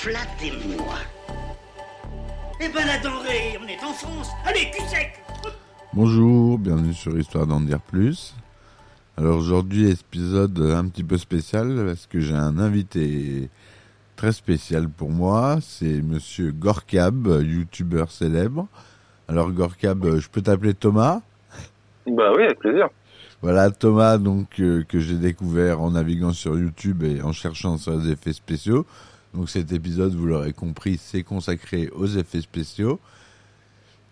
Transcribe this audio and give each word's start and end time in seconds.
Flattez-moi. 0.00 0.94
Eh 2.58 2.68
ben 2.70 2.86
la 2.86 2.98
denrée, 3.00 3.58
on 3.62 3.68
est 3.68 3.84
en 3.84 3.92
France. 3.92 4.30
Allez, 4.46 4.70
cul 4.70 4.80
sec 4.88 5.22
Bonjour, 5.92 6.56
bienvenue 6.56 6.94
sur 6.94 7.18
Histoire 7.18 7.46
d'en 7.46 7.60
dire 7.60 7.82
plus. 7.82 8.34
Alors 9.18 9.36
aujourd'hui, 9.36 9.90
épisode 9.90 10.58
un 10.58 10.86
petit 10.86 11.04
peu 11.04 11.18
spécial 11.18 11.84
parce 11.84 12.06
que 12.06 12.18
j'ai 12.18 12.34
un 12.34 12.58
invité 12.58 13.50
très 14.16 14.32
spécial 14.32 14.88
pour 14.88 15.10
moi. 15.10 15.58
C'est 15.60 16.00
monsieur 16.00 16.50
Gorkab, 16.50 17.26
youtubeur 17.42 18.10
célèbre. 18.10 18.68
Alors 19.28 19.52
Gorkab, 19.52 20.16
je 20.16 20.30
peux 20.30 20.40
t'appeler 20.40 20.72
Thomas? 20.72 21.20
Bah 22.06 22.32
oui, 22.34 22.44
avec 22.44 22.58
plaisir. 22.58 22.88
Voilà 23.42 23.70
Thomas, 23.70 24.16
donc 24.16 24.60
euh, 24.60 24.82
que 24.82 24.98
j'ai 24.98 25.16
découvert 25.16 25.82
en 25.82 25.90
naviguant 25.90 26.32
sur 26.32 26.58
YouTube 26.58 27.02
et 27.02 27.20
en 27.20 27.32
cherchant 27.32 27.76
sur 27.76 27.98
les 27.98 28.12
effets 28.12 28.32
spéciaux. 28.32 28.86
Donc 29.34 29.48
cet 29.48 29.72
épisode, 29.72 30.14
vous 30.14 30.26
l'aurez 30.26 30.52
compris, 30.52 30.96
c'est 30.98 31.22
consacré 31.22 31.88
aux 31.94 32.06
effets 32.06 32.40
spéciaux. 32.40 32.98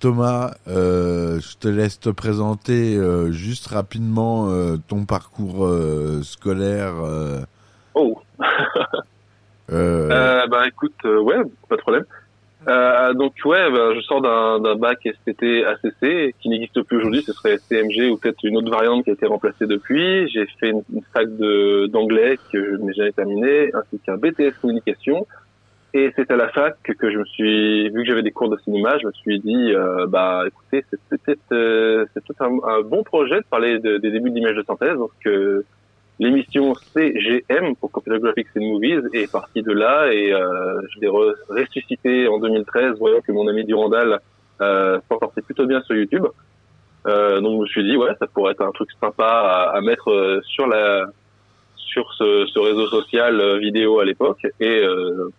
Thomas, 0.00 0.55
euh, 0.69 1.41
je 1.41 1.56
te 1.56 1.66
laisse 1.66 1.98
te 1.98 2.08
présenter 2.10 2.97
euh, 2.97 3.33
juste 3.33 3.66
rapidement 3.66 4.48
euh, 4.48 4.77
ton 4.77 5.05
parcours 5.06 5.66
euh, 5.66 6.22
scolaire. 6.22 6.94
euh, 7.05 7.41
Oh. 7.94 8.20
euh, 9.70 10.47
bah 10.47 10.69
écoute, 10.69 10.94
euh, 11.05 11.20
ouais, 11.20 11.36
pas 11.69 11.75
de 11.77 11.80
problème. 11.80 12.05
Euh, 12.69 13.14
donc 13.14 13.33
ouais, 13.47 13.70
bah, 13.70 13.94
je 13.94 14.00
sors 14.02 14.20
d'un 14.20 14.74
bac 14.77 14.98
STT 15.02 15.64
ACC 15.64 16.34
qui 16.38 16.48
n'existe 16.50 16.83
plus 16.83 16.98
aujourd'hui, 16.98 17.22
ce 17.22 17.33
serait 17.33 17.56
CMG 17.56 18.10
ou 18.10 18.19
peut-être 18.19 18.44
une 18.44 18.58
autre 18.58 18.70
variante 18.70 19.05
qui 19.05 19.10
a 19.10 19.14
été 19.14 19.27
remplacée 19.27 19.66
depuis. 19.66 20.28
J'ai 20.28 20.47
fait 20.60 20.70
une, 20.70 20.83
une 20.92 21.02
fac 21.14 21.28
d'anglais 21.91 22.38
que 22.52 22.77
je 22.77 22.83
n'ai 22.83 22.92
jamais 22.92 23.12
terminé, 23.12 23.70
ainsi 23.75 23.98
qu'un 24.00 24.16
BTS 24.16 24.58
communication. 24.60 25.27
Et 25.94 26.12
c'est 26.16 26.30
à 26.30 26.36
la 26.36 26.48
fac 26.48 26.77
que, 26.83 27.10
je 27.10 27.19
me 27.19 27.25
suis, 27.25 27.88
vu 27.88 28.02
que 28.02 28.05
j'avais 28.05 28.22
des 28.22 28.30
cours 28.30 28.50
de 28.50 28.58
cinéma, 28.58 28.98
je 28.98 29.06
me 29.06 29.12
suis 29.12 29.41
dit, 29.41 29.72
euh, 29.72 30.06
bah 30.06 30.44
écoutez, 30.47 30.84
c'est 30.91 31.00
peut-être 31.08 31.41
euh, 31.53 32.05
peut-être 32.14 32.42
un, 32.42 32.82
bon 32.82 33.03
projet 33.03 33.36
de 33.36 33.47
parler 33.48 33.78
de- 33.78 33.97
des 33.97 34.10
débuts 34.10 34.30
d'images 34.30 34.56
de 34.56 34.62
synthèse, 34.64 34.98
donc 34.98 35.12
euh, 35.27 35.64
L'émission 36.20 36.74
CGM 36.74 37.77
pour 37.80 37.92
Computer 37.92 38.19
Graphics 38.19 38.48
and 38.56 38.62
Movies 38.62 39.02
est 39.12 39.30
partie 39.30 39.62
de 39.62 39.72
là 39.72 40.12
et 40.12 40.33
euh, 40.33 40.80
je 40.92 41.00
l'ai 41.00 41.06
re- 41.06 41.34
ressuscité 41.48 42.27
en 42.27 42.38
2013 42.38 42.98
voyant 42.98 43.20
que 43.20 43.30
mon 43.33 43.47
ami 43.47 43.64
Durandal 43.64 44.19
euh, 44.60 44.98
s'en 45.08 45.19
sortait 45.20 45.42
plutôt 45.42 45.66
bien 45.66 45.80
sur 45.83 45.94
YouTube. 45.94 46.27
Euh, 47.06 47.41
donc 47.41 47.52
je 47.58 47.60
me 47.62 47.66
suis 47.66 47.84
dit 47.84 47.97
ouais 47.97 48.10
ça 48.19 48.27
pourrait 48.27 48.52
être 48.52 48.62
un 48.62 48.72
truc 48.72 48.88
sympa 49.00 49.25
à, 49.27 49.77
à 49.77 49.80
mettre 49.80 50.10
euh, 50.10 50.41
sur 50.42 50.66
la 50.66 51.06
sur 51.77 52.12
ce, 52.14 52.47
ce 52.53 52.58
réseau 52.58 52.88
social 52.88 53.41
euh, 53.41 53.58
vidéo 53.58 54.00
à 54.00 54.05
l'époque 54.05 54.44
et 54.58 54.80
euh, 54.84 55.31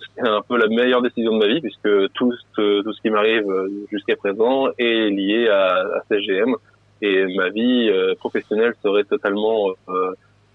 c'était 0.00 0.28
un 0.28 0.40
peu 0.48 0.56
la 0.56 0.68
meilleure 0.68 1.02
décision 1.02 1.32
de 1.32 1.38
ma 1.38 1.48
vie 1.48 1.60
puisque 1.60 2.12
tout 2.14 2.32
ce, 2.56 2.82
tout 2.82 2.92
ce 2.92 3.00
qui 3.02 3.10
m'arrive 3.10 3.44
jusqu'à 3.90 4.14
présent 4.14 4.68
est 4.78 5.10
lié 5.10 5.48
à, 5.48 5.80
à 5.80 6.00
CGM 6.08 6.54
et 7.02 7.26
ma 7.36 7.48
vie 7.50 7.90
professionnelle 8.20 8.74
serait 8.82 9.04
totalement 9.04 9.70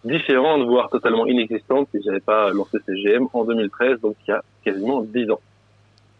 euh, 0.06 0.12
différente, 0.12 0.68
voire 0.68 0.90
totalement 0.90 1.26
inexistante 1.26 1.88
si 1.94 2.02
j'avais 2.04 2.20
pas 2.20 2.52
lancé 2.52 2.78
CGM 2.86 3.28
en 3.34 3.44
2013, 3.46 4.02
donc 4.02 4.16
il 4.28 4.32
y 4.32 4.34
a 4.34 4.44
quasiment 4.64 5.02
10 5.02 5.32
ans. 5.32 5.40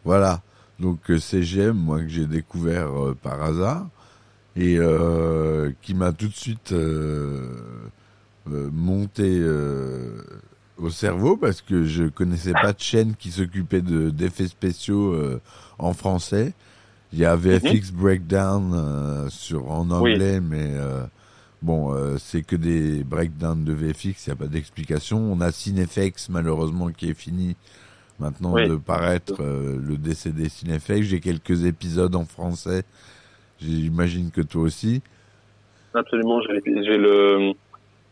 Voilà. 0.04 0.42
Donc 0.80 1.10
euh, 1.10 1.18
CGM, 1.18 1.74
moi 1.74 2.00
que 2.00 2.10
j'ai 2.10 2.26
découvert 2.26 2.90
euh, 2.90 3.16
par 3.22 3.42
hasard 3.42 3.88
et 4.56 4.78
euh, 4.78 5.72
qui 5.82 5.94
m'a 5.94 6.12
tout 6.12 6.28
de 6.28 6.34
suite 6.34 6.72
euh, 6.74 7.48
euh, 8.52 8.70
monté 8.72 9.40
euh, 9.40 10.22
au 10.78 10.90
cerveau 10.90 11.38
parce 11.38 11.62
que 11.62 11.86
je 11.86 12.06
connaissais 12.06 12.54
pas 12.54 12.74
de 12.74 12.80
chaîne 12.80 13.16
qui 13.16 13.32
s'occupait 13.32 13.82
de 13.82 14.10
d'effets 14.10 14.48
spéciaux 14.48 15.14
euh, 15.14 15.42
en 15.80 15.94
français. 15.94 16.54
Il 17.14 17.20
y 17.20 17.26
a 17.26 17.36
VFX 17.36 17.92
Breakdown 17.92 18.74
euh, 18.74 19.30
sur 19.30 19.72
en 19.72 19.90
anglais, 19.92 20.40
mais 20.40 20.72
euh, 20.74 21.04
bon, 21.64 21.94
euh, 21.96 22.18
c'est 22.20 22.44
que 22.44 22.56
des 22.56 23.04
breakdowns 23.04 23.64
de 23.64 23.74
VFX, 23.74 24.28
il 24.28 24.30
n'y 24.30 24.34
a 24.34 24.36
pas 24.36 24.48
d'explication. 24.48 25.18
On 25.18 25.42
a 25.42 25.52
Cinefx 25.52 26.30
malheureusement 26.30 26.90
qui 26.92 27.10
est 27.10 27.18
fini 27.18 27.56
maintenant 28.20 28.54
Oui. 28.54 28.68
de 28.70 28.76
paraître 28.76 29.42
euh, 29.42 29.80
le 29.82 29.98
décédé 29.98 30.50
Cinefx. 30.50 31.02
J'ai 31.08 31.20
quelques 31.20 31.66
épisodes 31.66 32.16
en 32.16 32.26
français. 32.26 32.84
J'imagine 33.62 34.30
que 34.30 34.42
toi 34.42 34.64
aussi. 34.64 35.02
Absolument, 35.96 36.42
j'ai 36.42 36.98
le, 36.98 37.54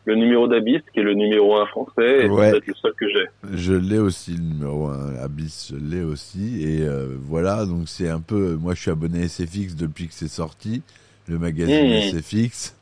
le 0.06 0.16
numéro 0.16 0.48
d'Abyss 0.48 0.82
qui 0.94 1.00
est 1.00 1.04
le 1.04 1.14
numéro 1.16 1.58
1 1.58 1.66
français 1.68 2.26
et 2.26 2.30
Ouais. 2.30 2.52
c'est 2.52 2.68
le 2.68 2.74
seul 2.76 2.94
que 2.94 3.06
j'ai. 3.10 3.26
Je 3.58 3.74
l'ai 3.74 3.98
aussi, 3.98 4.34
le 4.36 4.44
numéro 4.44 4.88
1 4.88 5.16
Abyss, 5.16 5.72
je 5.74 5.78
l'ai 5.78 6.04
aussi. 6.04 6.62
Et 6.64 6.82
euh, 6.84 7.16
voilà, 7.20 7.66
donc 7.66 7.90
c'est 7.90 8.08
un 8.10 8.22
peu... 8.22 8.56
Moi, 8.56 8.76
je 8.76 8.82
suis 8.82 8.92
abonné 8.92 9.24
à 9.24 9.28
SFX 9.28 9.76
depuis 9.76 10.08
que 10.08 10.14
c'est 10.14 10.28
sorti, 10.28 10.84
le 11.28 11.38
magazine 11.40 11.88
Mmh. 12.14 12.20
SFX. 12.22 12.76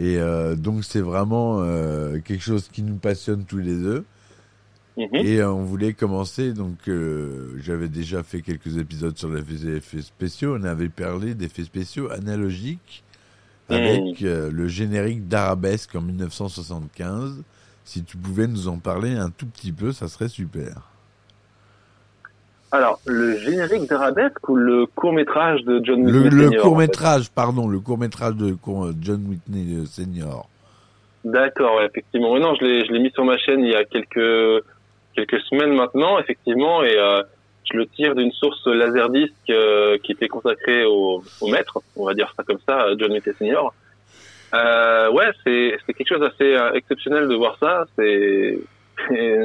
Et 0.00 0.18
euh, 0.18 0.56
donc, 0.56 0.82
c'est 0.82 1.02
vraiment 1.02 1.58
euh, 1.60 2.20
quelque 2.20 2.42
chose 2.42 2.68
qui 2.72 2.82
nous 2.82 2.96
passionne 2.96 3.44
tous 3.44 3.58
les 3.58 3.74
deux. 3.74 4.04
Mhm. 4.96 5.08
Et 5.12 5.36
euh, 5.38 5.52
on 5.52 5.62
voulait 5.62 5.92
commencer, 5.92 6.54
donc 6.54 6.88
euh, 6.88 7.54
j'avais 7.58 7.88
déjà 7.88 8.22
fait 8.22 8.40
quelques 8.40 8.78
épisodes 8.78 9.16
sur 9.16 9.30
les 9.30 9.66
effets 9.68 10.02
spéciaux. 10.02 10.56
On 10.58 10.64
avait 10.64 10.88
parlé 10.88 11.34
d'effets 11.34 11.64
spéciaux 11.64 12.10
analogiques 12.10 13.04
avec 13.68 14.22
euh, 14.22 14.50
le 14.50 14.68
générique 14.68 15.28
d'Arabesque 15.28 15.94
en 15.94 16.00
1975. 16.00 17.42
Si 17.84 18.02
tu 18.02 18.16
pouvais 18.16 18.46
nous 18.46 18.68
en 18.68 18.78
parler 18.78 19.14
un 19.14 19.30
tout 19.30 19.46
petit 19.46 19.72
peu, 19.72 19.92
ça 19.92 20.08
serait 20.08 20.28
super. 20.28 20.89
Alors, 22.72 23.00
le 23.06 23.36
générique 23.38 23.88
d'Arabesque 23.88 24.48
ou 24.48 24.54
le 24.56 24.86
court-métrage 24.86 25.62
de 25.64 25.80
John 25.84 26.06
Le, 26.06 26.20
Whitney 26.20 26.30
le 26.30 26.44
Senior, 26.46 26.64
en 26.64 26.68
court 26.68 26.78
métrage, 26.78 27.30
pardon, 27.30 27.68
le 27.68 27.80
court 27.80 27.98
métrage 27.98 28.34
de 28.36 28.52
cour- 28.52 28.90
John 29.00 29.24
Whitney 29.28 29.76
euh, 29.76 29.86
Senior. 29.86 30.48
D'accord, 31.24 31.76
ouais, 31.76 31.86
effectivement. 31.86 32.32
Oui, 32.32 32.40
non, 32.40 32.54
je 32.54 32.64
l'ai 32.64 32.84
je 32.86 32.92
l'ai 32.92 33.00
mis 33.00 33.10
sur 33.10 33.24
ma 33.24 33.36
chaîne 33.38 33.60
il 33.60 33.70
y 33.72 33.74
a 33.74 33.84
quelques 33.84 34.64
quelques 35.14 35.40
semaines 35.42 35.74
maintenant, 35.74 36.18
effectivement, 36.18 36.82
et 36.84 36.96
euh, 36.96 37.22
je 37.70 37.76
le 37.76 37.86
tire 37.86 38.14
d'une 38.14 38.30
source 38.32 38.64
laserdisc 38.66 39.32
euh, 39.50 39.98
qui 40.02 40.12
était 40.12 40.28
consacrée 40.28 40.84
au, 40.84 41.22
au 41.40 41.48
maître, 41.48 41.82
on 41.96 42.06
va 42.06 42.14
dire 42.14 42.32
ça 42.36 42.42
comme 42.44 42.60
ça, 42.66 42.86
John 42.98 43.12
Whitney 43.12 43.34
Senior. 43.38 43.74
Euh, 44.54 45.10
ouais, 45.10 45.30
c'est 45.44 45.76
c'est 45.84 45.92
quelque 45.92 46.08
chose 46.08 46.20
d'assez 46.20 46.54
euh, 46.54 46.72
exceptionnel 46.74 47.28
de 47.28 47.34
voir 47.34 47.56
ça. 47.60 47.84
C'est 47.98 48.58
c'est 49.08 49.36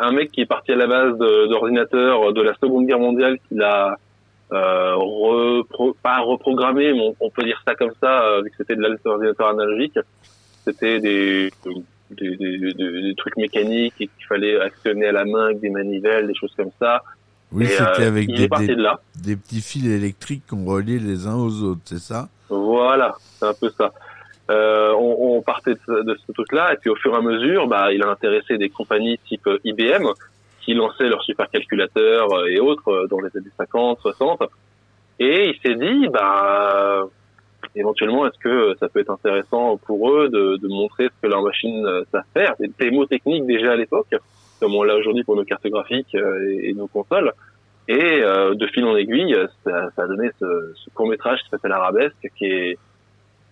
un 0.00 0.12
mec 0.12 0.30
qui 0.32 0.40
est 0.40 0.46
parti 0.46 0.72
à 0.72 0.76
la 0.76 0.86
base 0.86 1.16
de- 1.18 1.46
d'ordinateurs 1.48 2.32
de 2.32 2.42
la 2.42 2.54
Seconde 2.54 2.86
Guerre 2.86 2.98
mondiale, 2.98 3.38
qu'il 3.48 3.62
a 3.62 3.96
euh, 4.52 4.94
repro- 4.96 5.94
pas 6.02 6.18
reprogrammé, 6.20 6.92
mais 6.92 7.00
on, 7.00 7.26
on 7.26 7.30
peut 7.30 7.44
dire 7.44 7.62
ça 7.66 7.74
comme 7.76 7.92
ça, 8.00 8.24
euh, 8.24 8.42
vu 8.42 8.50
que 8.50 8.56
c'était 8.58 8.74
de 8.76 8.82
l'ordinateur 9.04 9.48
analogique. 9.48 9.98
C'était 10.64 10.98
des, 11.00 11.50
des, 12.10 12.36
des, 12.36 12.72
des- 12.74 13.14
trucs 13.16 13.36
mécaniques 13.36 13.94
et 14.00 14.06
qu'il 14.08 14.26
fallait 14.28 14.60
actionner 14.60 15.06
à 15.06 15.12
la 15.12 15.24
main 15.24 15.46
avec 15.46 15.60
des 15.60 15.70
manivelles, 15.70 16.26
des 16.26 16.34
choses 16.34 16.52
comme 16.56 16.70
ça. 16.80 17.02
Oui, 17.52 17.66
c'était 17.66 17.82
euh, 18.02 18.08
avec 18.08 18.26
des, 18.28 18.48
de 18.48 19.22
des 19.24 19.36
petits 19.36 19.60
fils 19.60 19.86
électriques 19.86 20.42
qu'on 20.48 20.64
reliait 20.64 20.98
les 20.98 21.26
uns 21.26 21.36
aux 21.36 21.62
autres, 21.62 21.80
c'est 21.84 21.98
ça? 21.98 22.28
Voilà, 22.48 23.14
c'est 23.38 23.46
un 23.46 23.54
peu 23.54 23.70
ça. 23.70 23.92
Euh, 24.50 24.92
on, 24.94 25.36
on 25.36 25.42
partait 25.42 25.74
de 25.74 26.02
de 26.02 26.16
ce 26.26 26.32
truc-là, 26.32 26.72
et 26.72 26.76
puis 26.76 26.90
au 26.90 26.96
fur 26.96 27.14
et 27.14 27.16
à 27.16 27.20
mesure, 27.20 27.66
bah, 27.68 27.92
il 27.92 28.02
a 28.02 28.08
intéressé 28.08 28.58
des 28.58 28.68
compagnies 28.68 29.18
type 29.28 29.46
euh, 29.46 29.58
IBM 29.64 30.06
qui 30.60 30.74
lançaient 30.74 31.08
leurs 31.08 31.22
supercalculateurs 31.22 32.32
euh, 32.32 32.46
et 32.46 32.58
autres 32.58 32.88
euh, 32.88 33.06
dans 33.06 33.20
les 33.20 33.34
années 33.36 33.50
50, 33.56 34.00
60. 34.00 34.42
Et 35.20 35.50
il 35.50 35.60
s'est 35.60 35.76
dit, 35.76 36.08
bah, 36.08 37.06
éventuellement, 37.74 38.26
est-ce 38.26 38.38
que 38.38 38.74
ça 38.80 38.88
peut 38.88 39.00
être 39.00 39.10
intéressant 39.10 39.76
pour 39.76 40.10
eux 40.10 40.28
de, 40.28 40.56
de 40.56 40.68
montrer 40.68 41.04
ce 41.04 41.22
que 41.22 41.28
leur 41.28 41.42
machine 41.42 41.86
savent 42.10 42.22
faire? 42.34 42.54
Des 42.58 42.70
démos 42.78 43.08
techniques 43.08 43.46
déjà 43.46 43.72
à 43.72 43.76
l'époque, 43.76 44.14
comme 44.58 44.74
on 44.74 44.82
l'a 44.82 44.96
aujourd'hui 44.96 45.24
pour 45.24 45.36
nos 45.36 45.44
cartes 45.44 45.66
graphiques 45.66 46.14
et, 46.14 46.70
et 46.70 46.72
nos 46.72 46.86
consoles. 46.86 47.32
Et 47.90 48.22
euh, 48.22 48.54
de 48.54 48.66
fil 48.68 48.84
en 48.84 48.96
aiguille, 48.96 49.36
ça, 49.64 49.90
ça 49.96 50.04
a 50.04 50.06
donné 50.06 50.30
ce, 50.38 50.72
ce 50.76 50.90
court 50.90 51.08
métrage 51.08 51.40
qui 51.42 51.48
s'appelle 51.48 51.72
Arabesque, 51.72 52.28
qui 52.38 52.44
est 52.44 52.78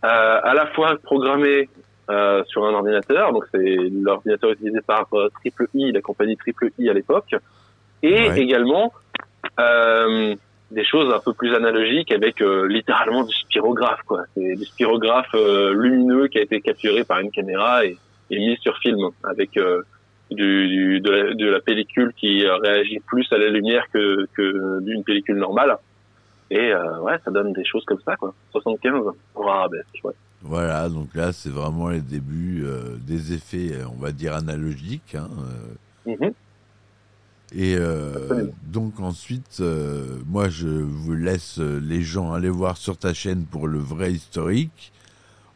à 0.02 0.54
la 0.54 0.66
fois 0.68 0.96
programmé 1.02 1.68
euh, 2.10 2.42
sur 2.44 2.64
un 2.64 2.72
ordinateur. 2.74 3.32
Donc 3.32 3.44
c'est 3.52 3.76
l'ordinateur 3.92 4.50
utilisé 4.52 4.80
par 4.80 5.06
euh, 5.12 5.28
Triple 5.40 5.66
I, 5.74 5.92
la 5.92 6.00
compagnie 6.00 6.36
Triple 6.36 6.70
I 6.78 6.88
à 6.90 6.94
l'époque, 6.94 7.34
et 8.02 8.28
Ouais. 8.28 8.40
également 8.40 8.92
euh, 9.60 10.34
des 10.70 10.84
choses 10.84 11.12
un 11.12 11.18
peu 11.20 11.32
plus 11.32 11.54
analogiques 11.54 12.12
avec 12.12 12.40
euh, 12.42 12.66
littéralement 12.68 13.24
du 13.24 13.34
spirographe. 13.34 14.00
quoi. 14.06 14.22
C'est 14.34 14.54
du 14.54 14.64
spirographe 14.64 15.34
euh, 15.34 15.72
lumineux 15.74 16.28
qui 16.28 16.38
a 16.38 16.42
été 16.42 16.60
capturé 16.60 17.04
par 17.04 17.18
une 17.20 17.30
caméra 17.30 17.84
et, 17.84 17.96
et 18.30 18.38
mis 18.38 18.56
sur 18.58 18.76
film 18.78 19.08
avec 19.24 19.56
euh, 19.56 19.82
du, 20.30 20.68
du- 20.68 21.00
de, 21.00 21.10
la, 21.10 21.34
de 21.34 21.46
la 21.48 21.60
pellicule 21.60 22.12
qui 22.14 22.46
euh, 22.46 22.56
réagit 22.56 23.00
plus 23.06 23.26
à 23.32 23.38
la 23.38 23.48
lumière 23.48 23.84
que, 23.92 24.26
que 24.36 24.80
d'une 24.82 25.02
pellicule 25.04 25.36
normale. 25.36 25.76
Et 26.50 26.72
euh, 26.72 27.00
ouais, 27.02 27.18
ça 27.24 27.30
donne 27.30 27.52
des 27.52 27.64
choses 27.64 27.84
comme 27.84 28.00
ça, 28.04 28.16
quoi. 28.16 28.34
75 28.52 28.92
pour 29.34 29.50
arabesque, 29.50 29.86
ouais. 30.04 30.14
Voilà, 30.42 30.88
donc 30.88 31.14
là, 31.14 31.32
c'est 31.32 31.50
vraiment 31.50 31.88
les 31.88 32.00
débuts 32.00 32.62
euh, 32.64 32.96
des 33.06 33.32
effets, 33.34 33.72
euh, 33.74 33.86
on 33.92 33.98
va 34.00 34.12
dire, 34.12 34.34
analogiques. 34.34 35.14
Hein, 35.14 35.28
euh. 36.06 36.14
Mhm. 36.14 36.32
et 37.54 37.76
euh, 37.76 38.46
donc 38.62 38.98
ensuite, 39.00 39.58
euh, 39.60 40.18
moi, 40.26 40.48
je 40.48 40.68
vous 40.68 41.12
laisse 41.14 41.58
les 41.58 42.00
gens 42.02 42.32
aller 42.32 42.48
voir 42.48 42.76
sur 42.78 42.96
ta 42.96 43.12
chaîne 43.12 43.44
pour 43.44 43.68
le 43.68 43.78
vrai 43.78 44.12
historique. 44.12 44.92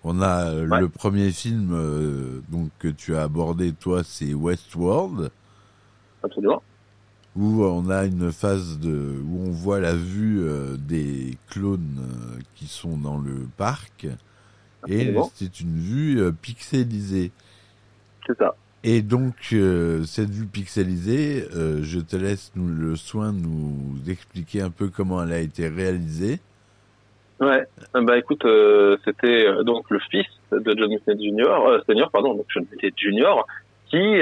On 0.05 0.21
a 0.21 0.53
Ouais. 0.53 0.81
le 0.81 0.89
premier 0.89 1.31
film 1.31 1.71
euh, 1.73 2.41
donc 2.51 2.71
que 2.81 2.89
tu 2.89 3.15
as 3.17 3.23
abordé, 3.23 3.73
toi, 3.73 4.03
c'est 4.05 4.35
Westworld. 4.35 5.31
Absolument. 6.25 6.63
Où 7.37 7.65
on 7.65 7.89
a 7.89 8.05
une 8.05 8.31
phase 8.31 8.79
de 8.79 9.15
où 9.27 9.47
on 9.47 9.51
voit 9.51 9.81
la 9.81 9.95
vue 9.95 10.43
euh, 10.43 10.77
des 10.77 11.37
clones 11.49 11.99
euh, 12.01 12.39
qui 12.55 12.67
sont 12.67 12.97
dans 12.97 13.19
le 13.19 13.47
parc 13.57 14.07
et 14.89 15.15
c'est 15.35 15.61
une 15.61 15.77
vue 15.79 16.21
euh, 16.21 16.33
pixelisée 16.33 17.31
C'est 18.27 18.37
ça. 18.37 18.55
et 18.85 19.01
donc 19.01 19.35
euh, 19.53 20.03
cette 20.05 20.31
vue 20.31 20.47
pixelisée 20.47 21.47
euh, 21.55 21.81
je 21.83 22.01
te 22.01 22.17
laisse 22.17 22.53
nous 22.57 22.69
le 22.69 22.97
soin 22.97 23.33
de 23.33 23.39
nous 23.39 23.99
expliquer 24.09 24.61
un 24.61 24.71
peu 24.71 24.89
comment 24.89 25.23
elle 25.23 25.33
a 25.33 25.39
été 25.41 25.69
réalisée 25.69 26.41
Ouais. 27.41 27.65
Bah 27.93 28.17
écoute, 28.19 28.45
euh, 28.45 28.97
c'était 29.05 29.49
euh, 29.49 29.65
donc 29.65 29.91
le 29.91 29.99
fils 30.13 30.27
de 30.53 30.77
John 30.79 30.97
Smith 31.03 31.19
Jr. 31.21 31.49
Euh, 31.67 31.81
senior, 31.89 32.09
pardon, 32.13 32.35
donc 32.37 32.47
John 32.55 32.65
Smith 32.71 32.95
Jr. 32.97 33.43
qui, 33.91 34.21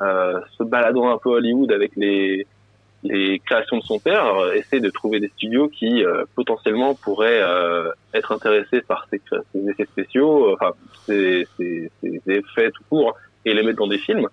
se 0.00 0.62
baladant 0.62 1.10
un 1.10 1.18
peu 1.18 1.30
à 1.30 1.34
Hollywood 1.34 1.72
avec 1.72 1.92
les 1.96 2.46
les 3.04 3.38
créations 3.38 3.78
de 3.78 3.82
son 3.82 3.98
père, 3.98 4.26
euh, 4.36 4.52
essaie 4.54 4.80
de 4.80 4.90
trouver 4.90 5.20
des 5.20 5.28
studios 5.28 5.68
qui 5.68 6.04
euh, 6.04 6.24
potentiellement 6.34 6.94
pourraient 6.94 7.40
euh, 7.42 7.90
être 8.12 8.32
intéressés 8.32 8.80
par 8.80 9.06
ces, 9.10 9.20
ces 9.52 9.68
effets 9.68 9.84
spéciaux, 9.84 10.48
euh, 10.48 10.54
enfin 10.54 10.72
ces, 11.06 11.46
ces, 11.56 11.90
ces 12.00 12.20
effets 12.26 12.70
tout 12.72 12.82
court, 12.88 13.14
et 13.44 13.54
les 13.54 13.62
mettre 13.62 13.78
dans 13.78 13.86
des 13.86 13.98
films. 13.98 14.28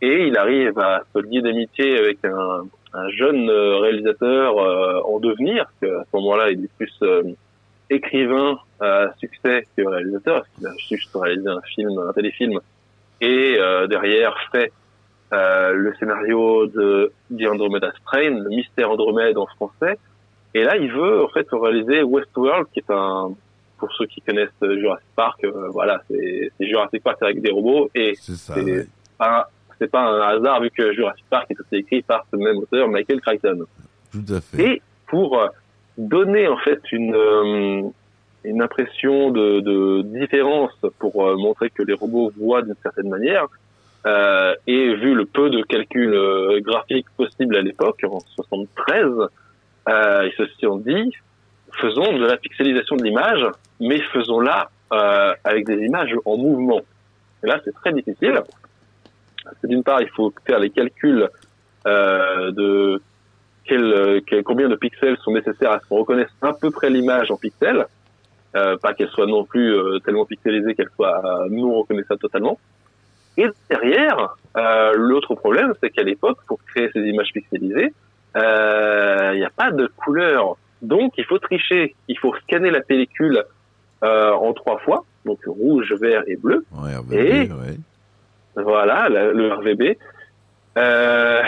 Et 0.00 0.26
il 0.26 0.36
arrive 0.36 0.78
à 0.78 1.02
se 1.14 1.20
lier 1.20 1.42
d'amitié 1.42 1.98
avec 1.98 2.24
un, 2.24 2.66
un 2.92 3.08
jeune 3.10 3.48
euh, 3.48 3.76
réalisateur 3.78 4.58
euh, 4.58 5.00
en 5.04 5.18
devenir, 5.20 5.66
parce 5.66 5.92
qu'à 5.92 6.04
ce 6.10 6.16
moment-là, 6.16 6.50
il 6.50 6.64
est 6.64 6.70
plus 6.76 6.92
euh, 7.02 7.22
écrivain 7.88 8.58
à 8.80 9.12
succès 9.18 9.66
que 9.76 9.82
réalisateur, 9.82 10.42
parce 10.42 10.48
qu'il 10.56 10.66
a 10.66 10.72
juste 10.88 11.10
réalisé 11.14 11.48
un 11.48 11.62
film, 11.62 11.98
un 11.98 12.12
téléfilm, 12.12 12.58
et 13.20 13.56
euh, 13.58 13.86
derrière 13.86 14.36
fait 14.50 14.72
euh, 15.32 15.72
le 15.72 15.94
scénario 15.98 16.66
de 16.66 17.12
The 17.36 17.46
Andromeda 17.52 17.92
Strain, 18.00 18.30
le 18.30 18.48
mystère 18.48 18.90
Andromède 18.90 19.36
en 19.36 19.46
français. 19.46 19.98
Et 20.54 20.64
là, 20.64 20.76
il 20.76 20.90
veut 20.90 21.24
en 21.24 21.28
fait 21.28 21.46
réaliser 21.52 22.02
Westworld, 22.02 22.66
qui 22.72 22.80
est 22.80 22.90
un, 22.90 23.32
pour 23.78 23.92
ceux 23.92 24.06
qui 24.06 24.20
connaissent 24.22 24.48
Jurassic 24.60 25.06
Park, 25.14 25.44
euh, 25.44 25.68
voilà, 25.70 26.02
c'est 26.08 26.50
Jurassic 26.60 27.02
Park 27.02 27.18
avec 27.22 27.40
des 27.42 27.50
robots, 27.50 27.90
et 27.94 28.14
c'est 28.16 28.54
ouais. 28.64 28.86
pas- 29.18 29.50
pas 29.92 30.00
un 30.00 30.20
hasard 30.36 30.60
vu 30.62 30.70
que 30.70 30.92
Jurassic 30.92 31.24
Park 31.30 31.46
est 31.50 31.60
aussi 31.60 31.76
écrit 31.82 32.02
par 32.02 32.24
ce 32.32 32.36
même 32.36 32.56
auteur, 32.56 32.88
Michael 32.88 33.20
Crichton. 33.20 33.64
tout 34.10 34.24
à 34.34 34.40
fait 34.40 34.62
Et 34.64 34.82
pour 35.06 35.38
euh, 35.38 35.46
donner 35.96 36.48
en 36.48 36.56
fait 36.56 36.80
une 36.90 37.14
euh, 37.14 37.82
une 38.44 38.62
impression 38.62 39.30
de, 39.30 39.60
de 39.60 40.02
différence 40.02 40.72
pour 40.98 41.14
montrer 41.36 41.70
que 41.70 41.82
les 41.82 41.92
robots 41.94 42.32
voient 42.36 42.62
d'une 42.62 42.76
certaine 42.82 43.08
manière 43.08 43.46
euh, 44.06 44.54
et 44.66 44.94
vu 44.94 45.14
le 45.14 45.24
peu 45.24 45.50
de 45.50 45.62
calculs 45.62 46.14
euh, 46.14 46.60
graphiques 46.60 47.08
possibles 47.16 47.56
à 47.56 47.62
l'époque 47.62 48.00
en 48.08 48.20
73 48.20 49.28
euh, 49.88 50.28
ils 50.28 50.32
se 50.36 50.44
sont 50.60 50.76
dit 50.76 51.12
faisons 51.80 52.16
de 52.16 52.24
la 52.24 52.36
pixelisation 52.36 52.96
de 52.96 53.02
l'image 53.02 53.44
mais 53.80 54.00
faisons-la 54.00 54.70
euh, 54.92 55.34
avec 55.44 55.66
des 55.66 55.84
images 55.84 56.14
en 56.24 56.36
mouvement. 56.36 56.80
Et 57.42 57.46
là 57.46 57.60
c'est 57.64 57.74
très 57.74 57.92
difficile. 57.92 58.40
D'une 59.64 59.82
part 59.82 60.00
il 60.00 60.08
faut 60.10 60.32
faire 60.46 60.58
les 60.58 60.70
calculs 60.70 61.28
euh, 61.86 62.50
de 62.52 63.02
quel, 63.64 64.22
combien 64.44 64.68
de 64.68 64.76
pixels 64.76 65.16
sont 65.18 65.32
nécessaires 65.32 65.72
à 65.72 65.80
ce 65.80 65.86
qu'on 65.86 65.98
reconnaisse 65.98 66.30
à 66.40 66.52
peu 66.52 66.70
près 66.70 66.88
l'image 66.88 67.30
en 67.30 67.36
pixels, 67.36 67.86
pas 68.52 68.94
qu'elle 68.96 69.10
soit 69.10 69.26
non 69.26 69.44
plus 69.44 69.76
tellement 70.04 70.24
pixelisée 70.24 70.74
qu'elle 70.74 70.88
soit 70.96 71.46
non 71.50 71.80
reconnaissable 71.80 72.18
totalement. 72.18 72.58
Et 73.38 73.46
derrière, 73.70 74.34
euh, 74.56 74.92
l'autre 74.96 75.34
problème, 75.34 75.72
c'est 75.80 75.90
qu'à 75.90 76.02
l'époque, 76.02 76.38
pour 76.46 76.58
créer 76.64 76.90
ces 76.92 77.00
images 77.00 77.30
pixelisées, 77.32 77.92
euh, 78.36 79.30
il 79.34 79.38
n'y 79.38 79.44
a 79.44 79.50
pas 79.50 79.70
de 79.70 79.86
couleur. 79.96 80.56
Donc, 80.82 81.12
il 81.18 81.24
faut 81.24 81.38
tricher. 81.38 81.94
Il 82.08 82.18
faut 82.18 82.34
scanner 82.42 82.70
la 82.70 82.80
pellicule 82.80 83.44
euh, 84.04 84.32
en 84.32 84.52
trois 84.52 84.78
fois, 84.78 85.04
donc 85.24 85.38
rouge, 85.46 85.92
vert 86.00 86.22
et 86.26 86.36
bleu. 86.36 86.64
Ouais, 86.72 86.94
RVB, 86.96 87.12
Et- 87.14 87.52
ouais. 87.52 87.76
Voilà, 88.56 89.08
la- 89.08 89.32
le 89.32 89.52
RVB. 89.54 89.96
Euh, 90.76 91.42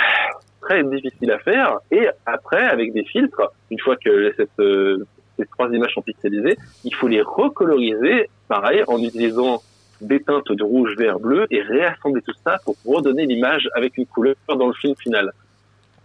très 0.61 0.83
difficile 0.85 1.31
à 1.33 1.39
faire. 1.39 1.79
Et 1.91 2.07
après, 2.27 2.65
avec 2.65 2.93
des 2.93 3.05
filtres, 3.05 3.43
une 3.71 3.79
fois 3.81 3.97
que 3.97 4.33
cette, 4.37 4.51
euh, 4.61 5.05
ces 5.39 5.47
trois 5.47 5.69
images 5.71 5.93
sont 5.95 6.03
pixelisées, 6.03 6.57
il 6.85 6.95
faut 6.95 7.09
les 7.09 7.23
recoloriser, 7.23 8.29
pareil, 8.49 8.83
en 8.87 8.99
utilisant 8.99 9.63
des 10.01 10.23
teintes 10.23 10.53
de 10.53 10.63
rouge, 10.63 10.95
vert, 10.97 11.19
bleu, 11.19 11.47
et 11.51 11.63
réassembler 11.63 12.23
tout 12.23 12.35
ça 12.45 12.59
pour 12.65 12.77
redonner 12.85 13.27
l'image 13.27 13.69
avec 13.75 13.97
une 13.97 14.07
couleur 14.07 14.35
dans 14.49 14.67
le 14.67 14.75
film 14.75 14.95
final. 14.97 15.33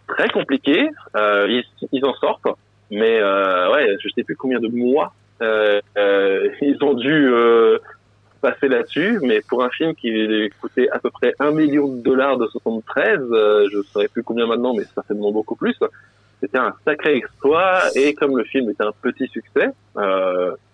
Très 0.08 0.30
compliqué, 0.30 0.90
euh, 1.16 1.48
ils, 1.50 1.88
ils 1.92 2.06
en 2.06 2.14
sortent, 2.16 2.48
mais 2.92 3.20
euh, 3.20 3.72
ouais, 3.74 3.96
je 4.00 4.10
sais 4.10 4.24
plus 4.24 4.36
combien 4.36 4.60
de 4.60 4.68
mois 4.68 5.14
euh, 5.42 5.82
euh, 5.98 6.50
ils 6.62 6.78
ont 6.84 6.94
dû 6.94 7.28
euh, 7.28 7.78
passer 8.42 8.68
là-dessus, 8.68 9.20
mais 9.22 9.42
pour 9.42 9.64
un 9.64 9.70
film 9.70 9.96
qui 9.96 10.50
coûtait 10.62 10.90
à 10.90 11.00
peu 11.00 11.10
près 11.10 11.34
un 11.40 11.52
million 11.52 11.88
de 11.88 12.02
dollars 12.02 12.38
de 12.38 12.48
73, 12.48 13.20
euh, 13.20 13.68
je 13.72 13.78
ne 13.78 13.84
saurais 13.84 14.08
plus 14.08 14.24
combien 14.24 14.46
maintenant, 14.46 14.74
mais 14.74 14.84
certainement 14.94 15.32
beaucoup 15.32 15.56
plus. 15.56 15.78
C'était 16.42 16.58
un 16.58 16.74
sacré 16.84 17.16
exploit 17.16 17.82
et 17.96 18.14
comme 18.14 18.38
le 18.38 18.44
film 18.44 18.70
était 18.70 18.84
un 18.84 18.92
petit 19.02 19.28
succès 19.28 19.70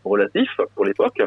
relatif 0.04 0.50
pour 0.76 0.86
l'époque, 0.86 1.22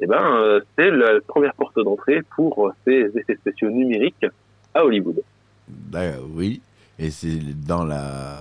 eh 0.00 0.06
ben 0.06 0.36
euh, 0.36 0.60
c'est 0.76 0.90
la 0.90 1.20
première 1.26 1.54
porte 1.54 1.76
d'entrée 1.78 2.22
pour 2.36 2.72
ces 2.86 3.10
effets 3.16 3.36
spéciaux 3.36 3.70
numériques 3.70 4.26
à 4.74 4.84
Hollywood. 4.84 5.22
D'ailleurs, 5.68 6.24
oui, 6.34 6.60
et 6.98 7.10
c'est 7.10 7.38
dans 7.66 7.84
la 7.84 8.38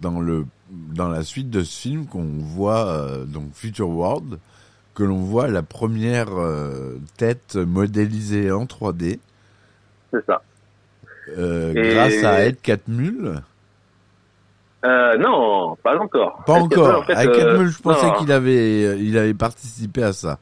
dans 0.00 0.20
le 0.20 0.46
dans 0.70 1.08
la 1.08 1.22
suite 1.22 1.50
de 1.50 1.62
ce 1.62 1.80
film 1.80 2.06
qu'on 2.06 2.24
voit 2.40 2.86
euh, 2.88 3.24
donc 3.24 3.52
Future 3.54 3.88
World 3.88 4.38
que 4.94 5.02
l'on 5.02 5.18
voit 5.18 5.48
la 5.48 5.62
première 5.62 6.28
euh, 6.36 6.98
tête 7.16 7.56
modélisée 7.56 8.50
en 8.52 8.64
3D 8.64 9.18
C'est 10.12 10.24
ça. 10.24 10.42
euh, 11.36 11.72
Et- 11.74 11.94
grâce 11.94 12.24
à 12.24 12.44
Ed 12.46 12.60
Catmull. 12.62 13.42
Euh, 14.84 15.16
non, 15.16 15.76
pas 15.82 15.96
encore. 15.98 16.42
Pas 16.46 16.54
encore. 16.54 16.68
Catmull, 16.68 16.96
en 16.96 17.02
fait, 17.04 17.12
Ed 17.24 17.28
euh, 17.30 17.32
Catmull, 17.38 17.66
je 17.68 17.82
pensais 17.82 18.06
non. 18.06 18.12
qu'il 18.14 18.32
avait 18.32 18.84
euh, 18.84 18.96
il 19.00 19.16
avait 19.16 19.32
participé 19.34 20.02
à 20.02 20.12
ça. 20.12 20.38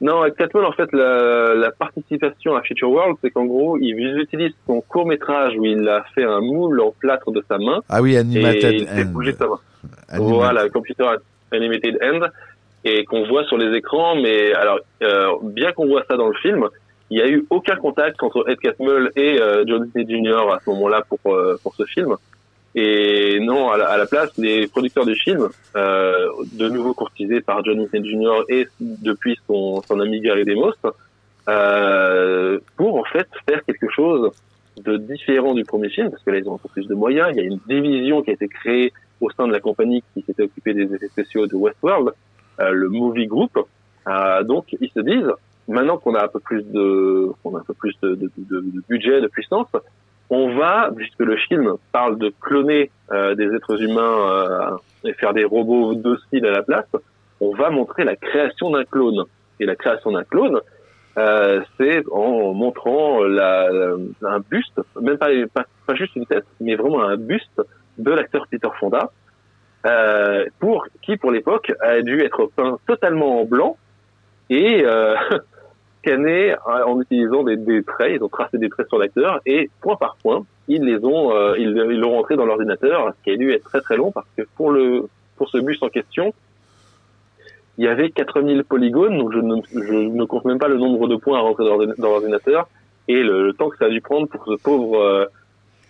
Non, 0.00 0.22
avec 0.22 0.34
Catmull, 0.36 0.64
en 0.66 0.72
fait, 0.72 0.92
la, 0.92 1.54
la 1.54 1.70
participation 1.70 2.56
à 2.56 2.62
Future 2.62 2.90
World, 2.90 3.16
c'est 3.22 3.30
qu'en 3.30 3.44
gros, 3.44 3.78
il 3.78 3.94
utilise 4.18 4.52
son 4.66 4.80
court 4.80 5.06
métrage 5.06 5.54
où 5.56 5.64
il 5.64 5.88
a 5.88 6.04
fait 6.14 6.24
un 6.24 6.40
moule 6.40 6.80
en 6.80 6.90
plâtre 6.98 7.30
de 7.30 7.42
sa 7.48 7.56
main 7.58 7.80
Ah 7.88 8.02
oui, 8.02 8.14
et 8.14 8.18
Animated 8.18 8.72
il 8.80 8.86
fait 8.88 9.02
End. 9.04 9.06
bouger 9.12 9.32
sa 9.32 9.46
main. 9.46 9.60
Animated- 10.10 10.34
Voilà, 10.34 10.68
Computer 10.70 11.04
Animated 11.52 11.98
End, 12.02 12.26
et 12.84 13.04
qu'on 13.04 13.24
voit 13.28 13.44
sur 13.44 13.56
les 13.58 13.76
écrans. 13.76 14.16
Mais 14.16 14.52
alors, 14.54 14.80
euh, 15.04 15.28
bien 15.44 15.70
qu'on 15.72 15.86
voit 15.86 16.02
ça 16.10 16.16
dans 16.16 16.28
le 16.28 16.34
film, 16.34 16.66
il 17.10 17.18
n'y 17.18 17.22
a 17.22 17.28
eu 17.28 17.46
aucun 17.50 17.76
contact 17.76 18.20
entre 18.24 18.44
Ed 18.50 18.58
Catmull 18.58 19.12
et 19.14 19.40
euh, 19.40 19.64
John 19.68 19.84
Disney 19.94 20.04
Jr. 20.24 20.52
à 20.52 20.58
ce 20.64 20.68
moment-là 20.70 21.02
pour 21.08 21.32
euh, 21.32 21.56
pour 21.62 21.74
ce 21.76 21.84
film. 21.84 22.16
Et 22.74 23.38
non, 23.40 23.70
à 23.70 23.76
la, 23.76 23.86
à 23.90 23.96
la 23.98 24.06
place, 24.06 24.30
les 24.38 24.66
producteurs 24.66 25.04
du 25.04 25.14
film, 25.14 25.48
euh, 25.76 26.26
de 26.52 26.68
nouveau 26.68 26.94
courtisés 26.94 27.40
par 27.42 27.62
John 27.64 27.78
Disney 27.78 28.08
Jr. 28.08 28.44
et 28.48 28.66
depuis 28.80 29.38
son, 29.46 29.82
son 29.82 30.00
ami 30.00 30.20
Gary 30.20 30.44
Demos, 30.44 30.72
euh, 31.48 32.58
pour 32.76 32.96
en 32.96 33.04
fait 33.04 33.28
faire 33.46 33.62
quelque 33.64 33.90
chose 33.90 34.30
de 34.82 34.96
différent 34.96 35.52
du 35.52 35.64
premier 35.64 35.90
film, 35.90 36.10
parce 36.10 36.22
que 36.22 36.30
là 36.30 36.38
ils 36.38 36.48
ont 36.48 36.54
un 36.54 36.58
peu 36.58 36.70
plus 36.70 36.86
de 36.86 36.94
moyens. 36.94 37.28
Il 37.32 37.36
y 37.36 37.40
a 37.40 37.44
une 37.44 37.60
division 37.68 38.22
qui 38.22 38.30
a 38.30 38.32
été 38.32 38.48
créée 38.48 38.92
au 39.20 39.30
sein 39.30 39.46
de 39.46 39.52
la 39.52 39.60
compagnie 39.60 40.02
qui 40.14 40.22
s'était 40.22 40.44
occupée 40.44 40.72
des 40.72 40.94
effets 40.94 41.08
spéciaux 41.08 41.46
de 41.46 41.54
Westworld, 41.54 42.12
euh, 42.60 42.70
le 42.70 42.88
Movie 42.88 43.26
Group, 43.26 43.58
Euh, 44.08 44.42
donc 44.42 44.64
ils 44.80 44.90
se 44.90 45.00
disent, 45.00 45.32
maintenant 45.68 45.96
qu'on 45.96 46.14
a 46.16 46.24
un 46.24 46.28
peu 46.28 46.40
plus 46.40 46.64
de, 46.64 47.30
qu'on 47.42 47.56
a 47.56 47.60
un 47.60 47.64
peu 47.64 47.74
plus 47.74 47.94
de, 48.02 48.16
de, 48.16 48.30
de, 48.36 48.60
de 48.60 48.82
budget, 48.88 49.20
de 49.20 49.28
puissance, 49.28 49.68
on 50.34 50.56
va, 50.56 50.90
puisque 50.96 51.18
le 51.18 51.36
film 51.36 51.74
parle 51.92 52.16
de 52.16 52.32
cloner 52.40 52.90
euh, 53.10 53.34
des 53.34 53.54
êtres 53.54 53.78
humains 53.82 54.30
euh, 54.30 54.76
et 55.04 55.12
faire 55.12 55.34
des 55.34 55.44
robots 55.44 55.94
dociles 55.94 56.46
à 56.46 56.52
la 56.52 56.62
place, 56.62 56.88
on 57.42 57.54
va 57.54 57.68
montrer 57.68 58.04
la 58.04 58.16
création 58.16 58.70
d'un 58.70 58.84
clone. 58.84 59.24
Et 59.60 59.66
la 59.66 59.76
création 59.76 60.12
d'un 60.12 60.24
clone, 60.24 60.58
euh, 61.18 61.60
c'est 61.76 62.02
en 62.10 62.54
montrant 62.54 63.22
un 63.22 64.40
buste, 64.50 64.80
même 64.98 65.18
pas, 65.18 65.28
pas, 65.86 65.94
juste 65.94 66.16
une 66.16 66.24
tête, 66.24 66.46
mais 66.60 66.76
vraiment 66.76 67.02
un 67.02 67.18
buste 67.18 67.60
de 67.98 68.10
l'acteur 68.10 68.46
Peter 68.50 68.70
Fonda, 68.80 69.10
pour 70.60 70.86
qui 71.02 71.18
pour 71.18 71.30
l'époque 71.30 71.74
a 71.80 72.00
dû 72.00 72.22
être 72.22 72.50
peint 72.56 72.78
totalement 72.86 73.42
en 73.42 73.44
blanc 73.44 73.76
et 74.48 74.82
scanné 76.02 76.52
euh, 76.52 76.84
en 76.86 77.00
utilisant 77.00 77.42
des, 77.44 77.82
traits, 77.82 78.16
ils 78.16 78.22
ont 78.22 78.28
tracé 78.28 78.58
des 78.58 78.68
traits 78.68 78.88
sur 78.88 78.98
l'acteur 78.98 79.40
et 79.46 79.70
point 79.80 79.96
par 79.96 80.16
point, 80.16 80.44
ils 80.68 80.82
les 80.82 81.04
ont 81.04 81.34
euh, 81.34 81.56
ils 81.58 81.72
l'ont 81.72 82.16
rentré 82.16 82.36
dans 82.36 82.44
l'ordinateur, 82.44 83.12
ce 83.18 83.24
qui 83.24 83.30
a 83.30 83.36
dû 83.36 83.52
être 83.52 83.64
très 83.64 83.80
très 83.80 83.96
long 83.96 84.12
parce 84.12 84.26
que 84.36 84.42
pour 84.56 84.70
le 84.70 85.08
pour 85.36 85.48
ce 85.48 85.58
buste 85.58 85.82
en 85.82 85.88
question, 85.88 86.34
il 87.78 87.84
y 87.84 87.88
avait 87.88 88.10
4000 88.10 88.64
polygones, 88.64 89.16
donc 89.16 89.32
je 89.32 89.38
ne, 89.38 90.24
compte 90.24 90.44
même 90.44 90.58
pas 90.58 90.68
le 90.68 90.76
nombre 90.76 91.08
de 91.08 91.16
points 91.16 91.38
à 91.38 91.40
rentrer 91.40 91.64
dans 91.64 91.70
l'ordina- 91.70 91.94
dans 91.98 92.10
l'ordinateur 92.10 92.68
et 93.08 93.22
le, 93.22 93.52
temps 93.54 93.70
que 93.70 93.78
ça 93.78 93.86
a 93.86 93.88
dû 93.88 94.00
prendre 94.00 94.28
pour 94.28 94.44
ce 94.44 94.62
pauvre 94.62 95.00
euh, 95.00 95.24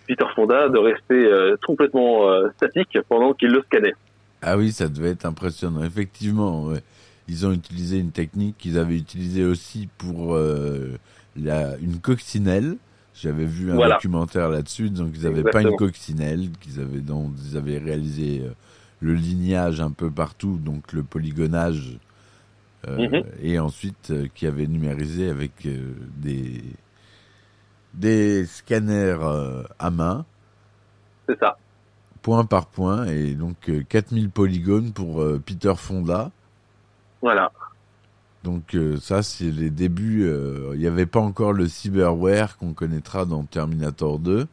Peter 0.07 0.25
Fonda 0.35 0.69
de 0.69 0.77
rester 0.77 1.29
complètement 1.65 2.27
statique 2.57 2.97
pendant 3.07 3.33
qu'il 3.33 3.51
le 3.51 3.61
scannait. 3.61 3.93
Ah 4.41 4.57
oui, 4.57 4.73
ça 4.73 4.89
devait 4.89 5.11
être 5.11 5.25
impressionnant. 5.25 5.81
Effectivement, 5.81 6.65
ouais. 6.65 6.83
Ils 7.27 7.45
ont 7.45 7.51
utilisé 7.53 7.99
une 7.99 8.11
technique 8.11 8.57
qu'ils 8.57 8.77
avaient 8.77 8.97
utilisée 8.97 9.45
aussi 9.45 9.87
pour 9.97 10.35
euh, 10.35 10.97
la, 11.35 11.77
une 11.77 11.99
coccinelle. 11.99 12.77
J'avais 13.13 13.45
vu 13.45 13.71
un 13.71 13.77
Voilà. 13.77 13.81
documentaire 13.81 14.49
là-dessus, 14.49 14.89
donc 14.89 15.13
ils 15.15 15.27
avaient 15.27 15.45
pas 15.45 15.61
une 15.61 15.75
coccinelle, 15.75 16.49
qu'ils 16.61 16.79
avaient 16.79 17.01
donc 17.01 17.33
ils 17.45 17.57
avaient 17.57 17.77
réalisé 17.77 18.41
euh, 18.43 18.53
le 19.01 19.13
lignage 19.13 19.81
un 19.81 19.91
peu 19.91 20.11
partout, 20.11 20.57
donc 20.57 20.93
le 20.93 21.03
polygonage, 21.03 21.99
euh, 22.87 22.99
Mhm. 23.03 23.23
et 23.41 23.59
ensuite 23.59 24.11
euh, 24.11 24.27
qui 24.33 24.47
avaient 24.47 24.67
numérisé 24.67 25.29
avec 25.29 25.65
euh, 25.65 25.93
des 26.17 26.63
des 27.93 28.45
scanners 28.45 29.17
euh, 29.21 29.63
à 29.79 29.89
main 29.91 30.25
C'est 31.27 31.37
ça. 31.39 31.59
point 32.21 32.45
par 32.45 32.67
point 32.67 33.05
et 33.05 33.33
donc 33.35 33.69
euh, 33.69 33.83
4000 33.87 34.29
polygones 34.29 34.93
pour 34.93 35.23
Peter 35.45 35.73
Fonda. 35.77 36.31
Voilà. 37.23 37.51
Donc 38.43 38.75
euh, 38.75 38.97
ça 38.97 39.23
c'est 39.23 39.45
les 39.49 39.69
débuts. 39.69 40.23
euh, 40.27 40.71
Il 40.73 40.79
n'y 40.81 40.87
avait 40.87 41.05
pas 41.05 41.21
encore 41.21 41.53
le 41.53 41.67
cyberware 41.67 42.57
qu'on 42.57 42.73
connaîtra 42.73 43.23
dans 43.25 43.43
Terminator 43.43 44.19
2. 44.19 44.45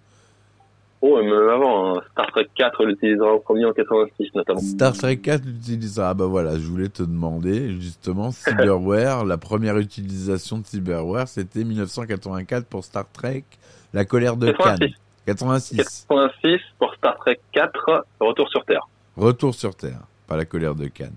Oh, 1.02 1.16
même 1.22 1.32
avant, 1.48 1.96
hein, 1.96 2.02
Star 2.12 2.26
Trek 2.28 2.46
4 2.54 2.84
l'utilisera 2.84 3.32
en 3.34 3.38
premier 3.40 3.64
en 3.64 3.72
86 3.72 4.28
notamment. 4.34 4.60
Star 4.60 4.92
Trek 4.92 5.16
4 5.16 5.44
l'utilisera. 5.44 6.10
Ah 6.10 6.14
bah 6.14 6.26
voilà, 6.26 6.52
je 6.58 6.66
voulais 6.66 6.88
te 6.90 7.02
demander 7.02 7.80
justement 7.80 8.30
cyberware. 8.32 9.24
la 9.24 9.36
première 9.38 9.76
utilisation 9.78 10.58
de 10.58 10.66
cyberware 10.66 11.26
c'était 11.26 11.64
1984 11.64 12.66
pour 12.66 12.84
Star 12.84 13.06
Trek, 13.12 13.44
La 13.92 14.04
colère 14.04 14.36
de 14.36 14.52
86. 14.52 14.78
Cannes. 14.78 14.94
86. 15.26 15.76
86 16.06 16.60
pour 16.78 16.94
Star 16.94 17.16
Trek 17.18 17.40
4, 17.52 18.06
Retour 18.20 18.48
sur 18.50 18.64
Terre. 18.64 18.86
Retour 19.16 19.54
sur 19.54 19.74
Terre, 19.74 20.00
pas 20.28 20.36
La 20.36 20.44
colère 20.44 20.74
de 20.76 20.86
Cannes. 20.86 21.10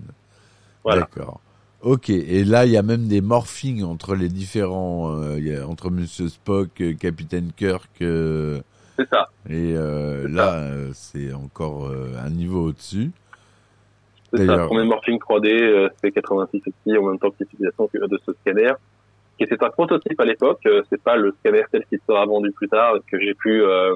Voilà. 0.82 1.02
D'accord. 1.02 1.40
Ok, 1.84 2.08
et 2.08 2.44
là 2.44 2.64
il 2.64 2.72
y 2.72 2.78
a 2.78 2.82
même 2.82 3.08
des 3.08 3.20
morphings 3.20 3.82
entre 3.84 4.14
les 4.14 4.28
différents, 4.28 5.20
euh, 5.20 5.62
entre 5.68 5.90
Monsieur 5.90 6.28
Spock, 6.28 6.80
euh, 6.80 6.94
Capitaine 6.94 7.50
Kirk, 7.54 7.90
euh, 8.00 8.60
C'est 8.98 9.06
ça. 9.10 9.28
et 9.50 9.74
euh, 9.76 10.26
là 10.26 10.54
euh, 10.54 10.90
c'est 10.94 11.34
encore 11.34 11.86
euh, 11.88 12.14
un 12.24 12.30
niveau 12.30 12.68
au-dessus. 12.68 13.10
C'est 14.32 14.46
ça. 14.46 14.66
Premier 14.66 14.84
morphing 14.86 15.18
3D, 15.18 15.62
euh, 15.62 15.88
c'est 16.02 16.10
86 16.10 16.62
aussi, 16.66 16.96
en 16.98 17.02
même 17.06 17.18
temps 17.18 17.30
que 17.30 17.36
l'utilisation 17.40 17.88
de 17.92 18.18
ce 18.26 18.32
scanner, 18.40 18.72
qui 19.36 19.44
était 19.44 19.62
un 19.62 19.68
prototype 19.70 20.18
à 20.18 20.24
l'époque. 20.24 20.60
euh, 20.66 20.82
c'est 20.90 21.02
pas 21.02 21.16
le 21.16 21.34
scanner 21.40 21.64
tel 21.70 21.84
qu'il 21.86 22.00
sera 22.08 22.24
vendu 22.24 22.50
plus 22.52 22.68
tard, 22.68 22.94
que 23.12 23.20
j'ai 23.20 23.34
pu 23.34 23.62
euh, 23.62 23.94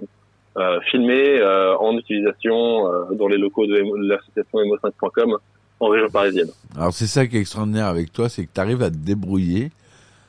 euh, 0.58 0.78
filmer 0.90 1.40
euh, 1.40 1.74
en 1.78 1.96
utilisation 1.96 2.86
euh, 2.92 3.14
dans 3.14 3.28
les 3.28 3.38
locaux 3.38 3.66
de, 3.66 3.72
de 3.76 4.08
l'association 4.08 4.58
emo5.com 4.58 5.38
en 5.80 5.88
région 5.88 6.08
parisienne. 6.10 6.48
Alors 6.76 6.92
c'est 6.92 7.06
ça 7.06 7.26
qui 7.26 7.36
est 7.36 7.40
extraordinaire 7.40 7.86
avec 7.86 8.12
toi, 8.12 8.28
c'est 8.28 8.44
que 8.44 8.50
tu 8.54 8.60
arrives 8.60 8.82
à 8.82 8.90
te 8.90 8.96
débrouiller, 8.96 9.70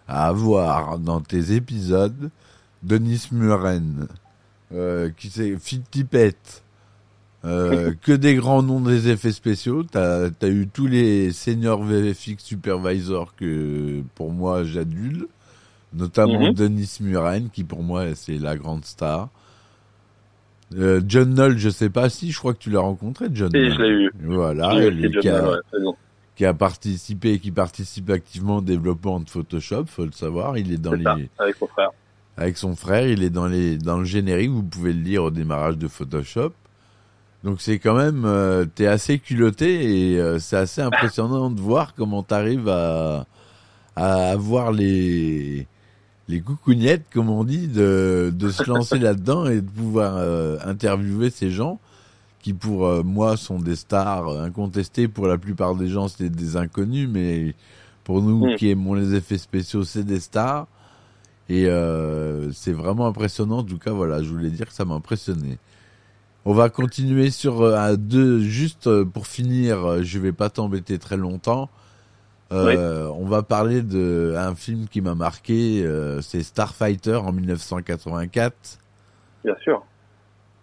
à 0.07 0.27
avoir 0.27 0.99
dans 0.99 1.21
tes 1.21 1.53
épisodes 1.53 2.29
Denis 2.83 3.27
Muren, 3.31 4.07
euh, 4.73 5.09
qui 5.17 5.29
c'est 5.29 5.57
Phil 5.57 5.81
Tippett, 5.89 6.63
euh, 7.45 7.93
que 8.01 8.11
des 8.11 8.35
grands 8.35 8.63
noms 8.63 8.79
des 8.79 9.09
effets 9.09 9.31
spéciaux. 9.31 9.83
T'as 9.83 10.29
as 10.41 10.47
eu 10.47 10.67
tous 10.67 10.87
les 10.87 11.31
seniors 11.31 11.83
VFX 11.83 12.43
supervisors 12.43 13.35
que 13.35 14.01
pour 14.15 14.31
moi 14.31 14.63
j'adule, 14.63 15.27
notamment 15.93 16.49
Mhm. 16.49 16.53
Denis 16.53 16.97
Muren, 17.01 17.49
qui 17.51 17.63
pour 17.63 17.83
moi 17.83 18.13
c'est 18.15 18.37
la 18.37 18.55
grande 18.57 18.85
star. 18.85 19.29
Euh, 20.77 21.01
John 21.07 21.33
Knoll, 21.33 21.57
je 21.57 21.69
sais 21.69 21.89
pas 21.89 22.09
si, 22.09 22.31
je 22.31 22.37
crois 22.37 22.53
que 22.53 22.59
tu 22.59 22.69
l'as 22.69 22.79
rencontré, 22.81 23.25
John. 23.31 23.49
Knoll. 23.51 23.73
je 23.73 23.81
l'ai 23.81 23.89
eu. 23.89 24.11
Voilà, 24.23 24.75
aussi, 24.75 25.01
John 25.11 25.21
qui 25.21 25.29
a- 25.29 25.49
ouais, 25.49 25.57
bon. 25.81 25.95
qui 26.35 26.45
a 26.45 26.53
participé 26.53 27.33
et 27.33 27.39
qui 27.39 27.51
participe 27.51 28.09
activement 28.11 28.57
au 28.57 28.61
développement 28.61 29.19
de 29.19 29.29
Photoshop, 29.29 29.85
faut 29.87 30.05
le 30.05 30.11
savoir. 30.11 30.57
Il 30.57 30.71
est 30.71 30.77
dans 30.77 30.93
les, 30.93 31.03
ça, 31.03 31.17
avec 31.39 31.55
son 31.55 31.67
frère. 31.67 31.89
avec 32.37 32.57
son 32.57 32.75
frère, 32.75 33.07
il 33.07 33.23
est 33.23 33.29
dans 33.31 33.47
les, 33.47 33.77
dans 33.77 33.97
le 33.97 34.05
générique. 34.05 34.51
Vous 34.51 34.63
pouvez 34.63 34.93
le 34.93 35.01
lire 35.01 35.23
au 35.23 35.31
démarrage 35.31 35.77
de 35.77 35.87
Photoshop. 35.87 36.51
Donc 37.43 37.61
c'est 37.61 37.79
quand 37.79 37.95
même, 37.95 38.23
euh, 38.25 38.65
t'es 38.75 38.85
assez 38.85 39.17
culotté 39.17 40.11
et 40.11 40.19
euh, 40.19 40.39
c'est 40.39 40.57
assez 40.57 40.81
impressionnant 40.81 41.49
de 41.49 41.59
voir 41.61 41.95
comment 41.95 42.21
t'arrives 42.21 42.67
à, 42.67 43.25
à 43.95 44.29
avoir 44.31 44.71
les, 44.73 45.65
les 46.29 46.39
coucougnettes, 46.41 47.05
comme 47.11 47.29
on 47.29 47.43
dit, 47.43 47.67
de, 47.67 48.31
de 48.33 48.49
se 48.51 48.63
lancer 48.69 48.99
là-dedans 48.99 49.47
et 49.47 49.59
de 49.61 49.69
pouvoir 49.69 50.13
euh, 50.17 50.57
interviewer 50.63 51.29
ces 51.31 51.49
gens 51.51 51.79
qui 52.41 52.53
pour 52.53 52.85
euh, 52.87 53.03
moi 53.03 53.35
sont 53.35 53.59
des 53.59 53.75
stars 53.75 54.29
euh, 54.29 54.43
incontestées. 54.45 55.09
Pour 55.09 55.27
la 55.27 55.37
plupart 55.37 55.75
des 55.75 55.89
gens, 55.89 56.07
c'est 56.07 56.29
des 56.29 56.55
inconnus, 56.55 57.09
mais 57.11 57.55
pour 58.05 58.21
nous 58.21 58.53
Mm. 58.53 58.55
qui 58.55 58.69
aimons 58.69 58.93
les 58.93 59.13
effets 59.15 59.37
spéciaux, 59.39 59.83
c'est 59.83 60.05
des 60.05 60.19
stars. 60.21 60.67
Et 61.49 61.65
euh, 61.65 62.51
c'est 62.53 62.73
vraiment 62.73 63.07
impressionnant. 63.07 63.57
En 63.57 63.63
tout 63.63 63.79
cas, 63.79 63.91
voilà, 63.91 64.21
je 64.23 64.29
voulais 64.29 64.51
dire 64.51 64.67
que 64.67 64.73
ça 64.73 64.85
m'a 64.85 64.93
impressionné. 64.93 65.57
On 66.45 66.53
va 66.53 66.69
continuer 66.69 67.31
sur 67.31 67.61
euh, 67.61 67.75
un 67.75 67.95
deux, 67.95 68.39
juste 68.39 68.85
euh, 68.87 69.03
pour 69.03 69.25
finir. 69.27 69.83
euh, 69.83 70.03
Je 70.03 70.19
vais 70.19 70.31
pas 70.31 70.49
t'embêter 70.51 70.99
très 70.99 71.17
longtemps. 71.17 71.69
Euh, 72.51 73.07
On 73.15 73.25
va 73.25 73.43
parler 73.43 73.81
de 73.81 74.33
un 74.37 74.55
film 74.55 74.87
qui 74.87 75.01
m'a 75.01 75.15
marqué. 75.15 75.83
euh, 75.85 76.19
c'est 76.21 76.41
Starfighter 76.41 77.15
en 77.15 77.31
1984 77.31 78.79
Bien 79.45 79.55
sûr. 79.61 79.83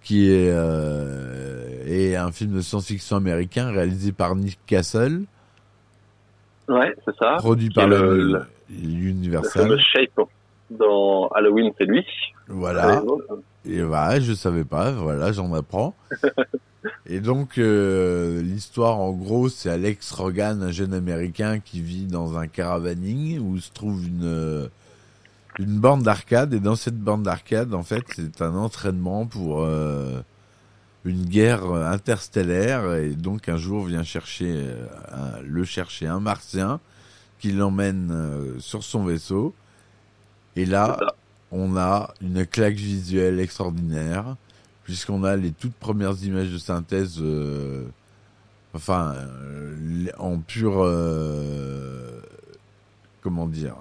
qui 0.03 0.31
est, 0.31 0.51
euh, 0.51 1.85
est 1.87 2.17
un 2.17 2.33
film 2.33 2.53
de 2.55 2.61
science-fiction 2.61 3.17
américain 3.17 3.71
réalisé 3.71 4.13
par 4.13 4.35
Nick 4.37 4.59
Castle, 4.67 5.23
Ouais, 6.69 6.93
c'est 7.05 7.15
ça. 7.17 7.37
produit 7.39 7.69
Qui 7.69 7.75
par 7.75 7.85
est 7.85 7.89
le, 7.89 8.17
le- 8.33 9.79
Shape 9.79 10.27
dans 10.71 11.29
Halloween, 11.29 11.71
c'est 11.79 11.85
lui. 11.85 12.05
Voilà. 12.49 13.01
Et 13.67 13.83
voilà, 13.83 14.21
je 14.21 14.33
savais 14.33 14.65
pas, 14.65 14.93
voilà, 14.93 15.33
j'en 15.33 15.53
apprends. 15.55 15.95
Et 17.09 17.21
donc, 17.21 17.59
euh, 17.59 18.43
l'histoire, 18.43 18.99
en 18.99 19.13
gros, 19.13 19.49
c'est 19.49 19.71
Alex 19.71 20.11
Rogan, 20.13 20.63
un 20.63 20.71
jeune 20.71 20.95
américain 20.95 21.59
qui 21.59 21.81
vit 21.81 22.07
dans 22.07 22.37
un 22.39 22.47
caravaning 22.47 23.39
où 23.41 23.59
se 23.59 23.71
trouve 23.73 24.05
une, 24.07 24.25
euh, 24.25 24.69
une 25.59 25.79
bande 25.79 26.03
d'arcade. 26.03 26.55
Et 26.55 26.61
dans 26.61 26.77
cette 26.77 26.99
bande 26.99 27.25
d'arcade, 27.25 27.75
en 27.75 27.83
fait, 27.83 28.05
c'est 28.15 28.41
un 28.43 28.55
entraînement 28.55 29.27
pour 29.27 29.63
euh, 29.63 30.21
une 31.05 31.25
guerre 31.25 31.65
interstellaire. 31.73 32.95
Et 32.95 33.11
donc, 33.11 33.49
un 33.49 33.57
jour, 33.57 33.85
vient 33.87 34.05
chercher, 34.05 34.53
euh, 34.57 34.87
un- 35.13 35.41
le 35.43 35.65
chercher 35.65 36.07
un 36.07 36.21
martien 36.21 36.79
qui 37.41 37.53
l'emmène 37.53 38.11
euh, 38.13 38.59
sur 38.61 38.85
son 38.85 39.05
vaisseau. 39.05 39.55
Et 40.55 40.67
là. 40.67 40.97
On 41.53 41.77
a 41.77 42.13
une 42.21 42.47
claque 42.47 42.75
visuelle 42.75 43.41
extraordinaire, 43.41 44.37
puisqu'on 44.85 45.25
a 45.25 45.37
les 45.37 45.53
toutes 45.53 45.75
premières 45.75 46.23
images 46.23 46.53
de 46.53 46.59
synthèse, 46.59 47.17
euh, 47.21 47.87
enfin, 48.75 49.15
euh, 49.17 50.07
en 50.19 50.39
pure, 50.39 50.83
euh, 50.83 52.21
comment 53.23 53.47
dire, 53.47 53.77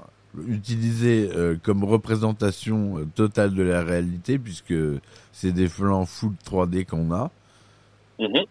utilisées 0.47 1.29
euh, 1.33 1.55
comme 1.61 1.83
représentation 1.83 2.99
euh, 2.99 3.05
totale 3.15 3.53
de 3.53 3.63
la 3.63 3.83
réalité, 3.83 4.39
puisque 4.39 4.73
c'est 5.31 5.51
des 5.51 5.67
plans 5.67 6.05
full 6.05 6.33
3D 6.45 6.85
qu'on 6.85 7.11
a. 7.11 7.31
Mhm. 8.19 8.45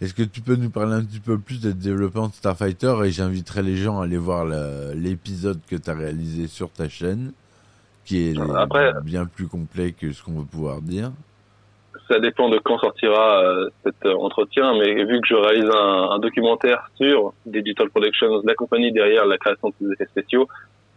Est-ce 0.00 0.14
que 0.14 0.22
tu 0.24 0.40
peux 0.40 0.56
nous 0.56 0.70
parler 0.70 0.94
un 0.94 1.04
petit 1.04 1.20
peu 1.20 1.38
plus 1.38 1.60
des 1.60 1.74
développement 1.74 2.28
de 2.28 2.32
Starfighter? 2.34 2.94
Et 3.04 3.12
j'inviterai 3.12 3.62
les 3.62 3.76
gens 3.76 4.00
à 4.00 4.04
aller 4.04 4.16
voir 4.16 4.44
l'épisode 4.96 5.60
que 5.68 5.76
tu 5.76 5.90
as 5.90 5.94
réalisé 5.94 6.48
sur 6.48 6.70
ta 6.72 6.88
chaîne, 6.88 7.32
qui 8.04 8.30
est 8.30 8.34
Après- 8.56 8.92
bien 9.04 9.26
plus 9.26 9.46
complet 9.46 9.92
que 9.92 10.12
ce 10.12 10.22
qu'on 10.22 10.32
va 10.40 10.44
pouvoir 10.50 10.80
dire. 10.80 11.10
Ça 12.08 12.18
dépend 12.18 12.48
de 12.48 12.58
quand 12.58 12.78
sortira 12.78 13.42
euh, 13.42 13.68
cet 13.84 13.94
euh, 14.04 14.14
entretien, 14.16 14.74
mais 14.78 14.92
vu 15.04 15.20
que 15.20 15.26
je 15.28 15.34
réalise 15.34 15.70
un, 15.70 16.10
un 16.10 16.18
documentaire 16.18 16.90
sur 16.96 17.32
Digital 17.46 17.88
Productions, 17.90 18.42
la 18.44 18.54
compagnie 18.54 18.92
derrière 18.92 19.24
la 19.24 19.38
création 19.38 19.68
de 19.68 19.74
ces 19.80 19.92
effets 19.92 20.06
spéciaux, 20.06 20.48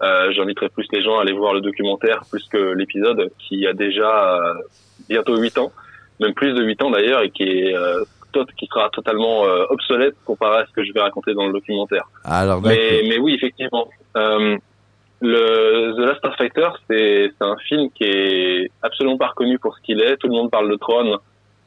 euh, 0.01 0.31
j'inviterai 0.31 0.67
plus 0.69 0.87
les 0.91 1.01
gens 1.03 1.17
à 1.19 1.21
aller 1.21 1.31
voir 1.33 1.53
le 1.53 1.61
documentaire 1.61 2.23
plus 2.29 2.43
que 2.49 2.73
l'épisode 2.73 3.31
qui 3.39 3.65
a 3.67 3.73
déjà 3.73 4.41
euh, 4.41 4.53
bientôt 5.07 5.37
8 5.37 5.57
ans, 5.59 5.71
même 6.19 6.33
plus 6.33 6.53
de 6.53 6.63
8 6.63 6.81
ans 6.83 6.89
d'ailleurs, 6.91 7.21
et 7.21 7.29
qui 7.29 7.43
est 7.43 7.75
euh, 7.75 8.03
qui 8.57 8.65
sera 8.67 8.89
totalement 8.89 9.45
euh, 9.45 9.63
obsolète 9.69 10.15
comparé 10.25 10.63
à 10.63 10.65
ce 10.65 10.71
que 10.73 10.83
je 10.83 10.91
vais 10.91 10.99
raconter 10.99 11.33
dans 11.33 11.45
le 11.47 11.53
documentaire. 11.53 12.03
Alors. 12.25 12.61
Mais, 12.61 13.03
mais 13.07 13.17
oui, 13.17 13.33
effectivement. 13.35 13.87
Euh, 14.17 14.57
le 15.21 15.93
The 15.95 15.99
Last 15.99 16.17
Starfighter, 16.19 16.69
c'est 16.89 17.31
un 17.39 17.55
film 17.57 17.89
qui 17.91 18.03
est 18.03 18.71
absolument 18.81 19.17
pas 19.17 19.27
reconnu 19.27 19.59
pour 19.59 19.75
ce 19.75 19.81
qu'il 19.81 20.01
est. 20.01 20.17
Tout 20.17 20.27
le 20.27 20.33
monde 20.33 20.51
parle 20.51 20.69
de 20.69 20.75
Tron 20.75 21.19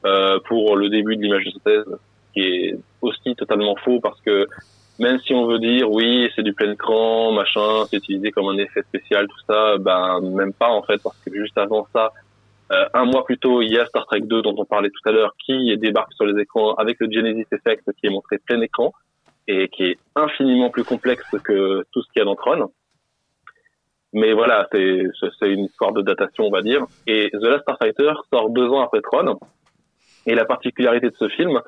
euh, 0.04 0.38
pour 0.46 0.76
le 0.76 0.88
début 0.88 1.16
de 1.16 1.22
l'image 1.22 1.44
de 1.44 1.50
synthèse, 1.50 1.98
qui 2.34 2.40
est 2.40 2.78
aussi 3.00 3.34
totalement 3.36 3.74
faux 3.76 4.00
parce 4.00 4.20
que 4.20 4.46
même 4.98 5.18
si 5.20 5.32
on 5.32 5.46
veut 5.46 5.58
dire 5.58 5.90
oui, 5.90 6.28
c'est 6.34 6.42
du 6.42 6.52
plein 6.52 6.72
écran, 6.72 7.32
machin, 7.32 7.86
c'est 7.88 7.96
utilisé 7.98 8.30
comme 8.32 8.48
un 8.48 8.58
effet 8.58 8.82
spécial, 8.82 9.26
tout 9.28 9.44
ça, 9.48 9.78
ben 9.78 10.20
même 10.20 10.52
pas 10.52 10.68
en 10.68 10.82
fait, 10.82 11.00
parce 11.02 11.16
que 11.18 11.32
juste 11.34 11.56
avant 11.56 11.86
ça, 11.92 12.12
euh, 12.72 12.84
un 12.94 13.04
mois 13.04 13.24
plus 13.24 13.38
tôt, 13.38 13.62
il 13.62 13.72
y 13.72 13.78
a 13.78 13.86
Star 13.86 14.06
Trek 14.06 14.20
2 14.20 14.42
dont 14.42 14.54
on 14.58 14.64
parlait 14.64 14.90
tout 14.90 15.08
à 15.08 15.12
l'heure, 15.12 15.34
qui 15.44 15.76
débarque 15.78 16.12
sur 16.14 16.26
les 16.26 16.40
écrans 16.42 16.74
avec 16.74 16.98
le 17.00 17.10
Genesis 17.10 17.46
Effect 17.52 17.84
qui 17.98 18.08
est 18.08 18.10
montré 18.10 18.38
plein 18.38 18.60
écran 18.60 18.92
et 19.46 19.68
qui 19.68 19.84
est 19.84 19.98
infiniment 20.14 20.68
plus 20.68 20.84
complexe 20.84 21.24
que 21.42 21.84
tout 21.92 22.02
ce 22.02 22.12
qu'il 22.12 22.20
y 22.20 22.22
a 22.22 22.24
dans 22.24 22.36
Tron. 22.36 22.70
Mais 24.12 24.32
voilà, 24.32 24.68
c'est 24.72 25.02
une 25.42 25.64
histoire 25.64 25.92
de 25.92 26.02
datation, 26.02 26.44
on 26.44 26.50
va 26.50 26.62
dire. 26.62 26.86
Et 27.06 27.30
The 27.32 27.44
Last 27.44 27.62
Starfighter 27.62 28.12
sort 28.32 28.50
deux 28.50 28.68
ans 28.68 28.80
après 28.80 29.00
Tron. 29.02 29.38
Et 30.26 30.34
la 30.34 30.44
particularité 30.44 31.10
de 31.10 31.16
ce 31.16 31.28
film, 31.28 31.60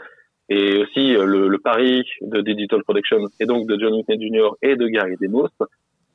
et 0.49 0.79
aussi 0.79 1.13
le, 1.13 1.49
le 1.49 1.59
pari 1.59 2.05
de 2.23 2.41
Digital 2.41 2.83
Productions, 2.83 3.29
et 3.39 3.47
donc 3.47 3.67
de 3.67 3.79
John 3.79 3.95
Whitney 3.95 4.29
Jr. 4.29 4.51
et 4.63 4.77
de 4.77 4.87
Gary 4.89 5.17
Demos, 5.21 5.49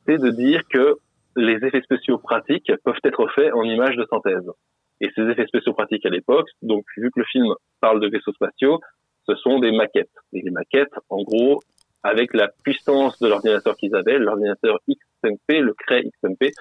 c'est 0.06 0.18
de 0.18 0.30
dire 0.30 0.62
que 0.70 0.98
les 1.36 1.56
effets 1.66 1.82
spéciaux 1.82 2.18
pratiques 2.18 2.72
peuvent 2.84 3.00
être 3.04 3.28
faits 3.36 3.54
en 3.54 3.64
images 3.64 3.96
de 3.96 4.06
synthèse. 4.10 4.50
Et 5.02 5.10
ces 5.16 5.24
effets 5.24 5.48
spéciaux 5.48 5.74
pratiques 5.74 6.06
à 6.06 6.10
l'époque, 6.10 6.48
donc 6.62 6.86
vu 6.98 7.12
que 7.12 7.20
le 7.20 7.26
film 7.26 7.54
parle 7.82 8.00
de 8.00 8.08
vaisseaux 8.08 8.34
spatiaux, 8.34 8.80
ce 9.28 9.36
sont 9.36 9.60
des 9.60 9.72
maquettes. 9.72 10.10
Et 10.34 10.42
les 10.42 10.52
maquettes, 10.52 10.94
en 11.10 11.22
gros, 11.24 11.62
avec 12.06 12.36
la 12.36 12.50
puissance 12.64 13.18
de 13.20 13.28
l'ordinateur 13.28 13.76
qu'ils 13.76 13.96
avaient, 13.96 14.20
l'ordinateur 14.20 14.80
XMP, 14.88 15.60
le 15.60 15.74
Cray 15.74 16.12
XMP, 16.22 16.52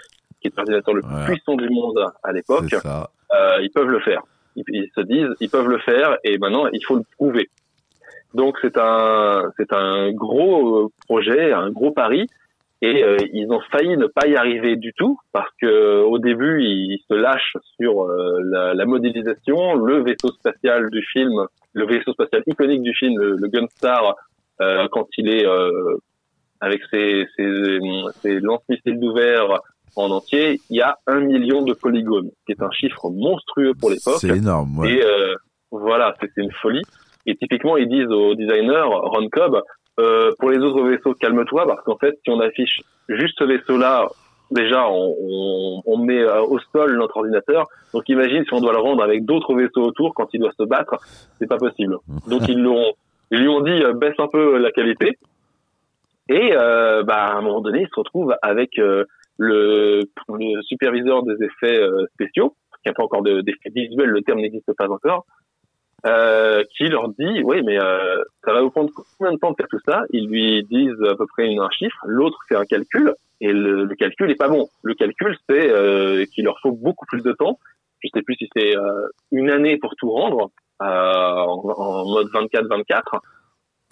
qui 0.40 0.48
est 0.48 0.56
l'ordinateur 0.56 0.94
le 0.94 1.02
plus 1.02 1.34
puissant 1.34 1.54
du 1.54 1.68
monde 1.68 2.02
à 2.22 2.32
l'époque, 2.32 2.74
euh, 2.74 3.58
ils 3.62 3.70
peuvent 3.70 3.88
le 3.88 4.00
faire. 4.00 4.22
Ils, 4.56 4.64
ils 4.68 4.90
se 4.94 5.02
disent, 5.02 5.34
ils 5.40 5.50
peuvent 5.50 5.68
le 5.68 5.78
faire, 5.78 6.16
et 6.24 6.38
maintenant 6.38 6.66
il 6.72 6.82
faut 6.84 6.96
le 6.96 7.02
prouver. 7.16 7.50
Donc 8.32 8.56
c'est 8.62 8.78
un, 8.78 9.42
c'est 9.58 9.72
un 9.74 10.12
gros 10.12 10.86
euh, 10.86 10.88
projet, 11.06 11.52
un 11.52 11.70
gros 11.70 11.92
pari, 11.92 12.26
et 12.80 13.04
euh, 13.04 13.18
ils 13.34 13.50
ont 13.50 13.60
failli 13.70 13.98
ne 13.98 14.06
pas 14.06 14.26
y 14.26 14.36
arriver 14.36 14.76
du 14.76 14.94
tout 14.94 15.18
parce 15.32 15.50
que 15.60 16.02
au 16.02 16.18
début 16.18 16.62
ils 16.62 17.00
se 17.06 17.14
lâchent 17.14 17.56
sur 17.76 18.02
euh, 18.02 18.40
la, 18.44 18.72
la 18.72 18.86
modélisation, 18.86 19.74
le 19.74 20.02
vaisseau 20.02 20.32
spatial 20.32 20.90
du 20.90 21.02
film, 21.02 21.46
le 21.74 21.86
vaisseau 21.86 22.12
spatial 22.12 22.42
iconique 22.46 22.82
du 22.82 22.94
film, 22.94 23.20
le, 23.20 23.36
le 23.36 23.48
Gunstar, 23.48 24.16
euh, 24.60 24.86
quand 24.90 25.06
il 25.18 25.28
est 25.28 25.46
euh, 25.46 25.96
avec 26.60 26.80
ses, 26.90 27.26
ses, 27.36 27.78
ses 28.22 28.40
lance-missiles 28.40 28.98
d'ouvert 29.00 29.60
en 29.96 30.10
entier, 30.10 30.60
il 30.70 30.76
y 30.76 30.82
a 30.82 30.98
un 31.06 31.20
million 31.20 31.62
de 31.62 31.72
polygones, 31.72 32.30
qui 32.46 32.52
est 32.52 32.62
un 32.62 32.70
chiffre 32.70 33.10
monstrueux 33.10 33.74
pour 33.78 33.90
l'époque. 33.90 34.16
C'est 34.18 34.36
énorme, 34.36 34.78
ouais. 34.78 34.92
Et 34.92 35.04
euh, 35.04 35.34
voilà, 35.70 36.14
c'est 36.20 36.30
c'est 36.34 36.42
une 36.42 36.52
folie. 36.52 36.82
Et 37.26 37.36
typiquement, 37.36 37.76
ils 37.76 37.88
disent 37.88 38.10
au 38.10 38.34
designer 38.34 38.88
Ron 38.88 39.28
Cobb, 39.30 39.62
euh, 40.00 40.32
pour 40.38 40.50
les 40.50 40.58
autres 40.58 40.82
vaisseaux, 40.82 41.14
calme-toi, 41.14 41.66
parce 41.66 41.82
qu'en 41.84 41.96
fait, 41.96 42.18
si 42.24 42.30
on 42.30 42.40
affiche 42.40 42.80
juste 43.08 43.38
ce 43.38 43.44
vaisseau-là, 43.44 44.08
déjà, 44.50 44.88
on, 44.88 45.14
on, 45.20 45.82
on 45.86 45.98
met 45.98 46.20
euh, 46.20 46.42
au 46.42 46.58
sol 46.72 46.96
notre 46.98 47.16
ordinateur. 47.16 47.66
Donc 47.92 48.08
imagine 48.08 48.44
si 48.44 48.52
on 48.52 48.60
doit 48.60 48.72
le 48.72 48.80
rendre 48.80 49.02
avec 49.02 49.24
d'autres 49.24 49.54
vaisseaux 49.54 49.82
autour 49.82 50.14
quand 50.14 50.28
il 50.32 50.40
doit 50.40 50.52
se 50.58 50.64
battre, 50.64 50.96
c'est 51.38 51.46
pas 51.46 51.58
possible. 51.58 51.96
Donc 52.28 52.48
ils 52.48 52.60
l'ont, 52.60 52.92
ils 53.34 53.40
lui 53.40 53.48
ont 53.48 53.60
dit 53.60 53.82
euh, 53.82 53.92
baisse 53.92 54.18
un 54.18 54.28
peu 54.28 54.58
la 54.58 54.70
qualité. 54.70 55.18
Et 56.28 56.52
euh, 56.54 57.02
bah, 57.02 57.26
à 57.26 57.34
un 57.34 57.42
moment 57.42 57.60
donné, 57.60 57.82
il 57.82 57.88
se 57.88 57.96
retrouve 57.96 58.34
avec 58.40 58.78
euh, 58.78 59.04
le, 59.38 60.02
le 60.28 60.62
superviseur 60.62 61.22
des 61.22 61.34
effets 61.42 61.78
euh, 61.78 62.06
spéciaux, 62.14 62.54
qui 62.82 62.88
n'a 62.88 62.94
pas 62.94 63.04
encore 63.04 63.22
de- 63.22 63.40
d'effets 63.40 63.70
visuels, 63.74 64.08
le 64.08 64.22
terme 64.22 64.40
n'existe 64.40 64.72
pas 64.74 64.88
encore, 64.88 65.26
euh, 66.06 66.62
qui 66.76 66.84
leur 66.84 67.08
dit, 67.08 67.42
oui, 67.42 67.62
mais 67.62 67.78
euh, 67.78 68.22
ça 68.44 68.52
va 68.52 68.62
vous 68.62 68.70
prendre 68.70 68.90
combien 69.18 69.32
de 69.32 69.38
temps 69.38 69.50
de 69.50 69.56
faire 69.56 69.68
tout 69.68 69.80
ça? 69.84 70.02
Ils 70.10 70.28
lui 70.28 70.62
disent 70.64 71.02
à 71.02 71.16
peu 71.16 71.26
près 71.26 71.46
un 71.54 71.70
chiffre, 71.70 71.98
l'autre 72.06 72.38
fait 72.48 72.56
un 72.56 72.64
calcul, 72.64 73.14
et 73.40 73.52
le, 73.52 73.84
le 73.84 73.94
calcul 73.94 74.30
est 74.30 74.34
pas 74.36 74.48
bon. 74.48 74.68
Le 74.82 74.94
calcul, 74.94 75.36
c'est 75.48 75.70
euh, 75.70 76.24
qu'il 76.26 76.44
leur 76.44 76.58
faut 76.60 76.72
beaucoup 76.72 77.06
plus 77.06 77.22
de 77.22 77.32
temps. 77.32 77.58
Je 78.02 78.08
sais 78.14 78.22
plus 78.22 78.36
si 78.36 78.48
c'est 78.54 78.76
euh, 78.76 79.08
une 79.32 79.50
année 79.50 79.76
pour 79.78 79.96
tout 79.96 80.10
rendre, 80.10 80.40
euh, 80.44 80.48
en, 80.80 80.84
en 80.86 82.04
mode 82.10 82.28
24-24. 82.28 83.20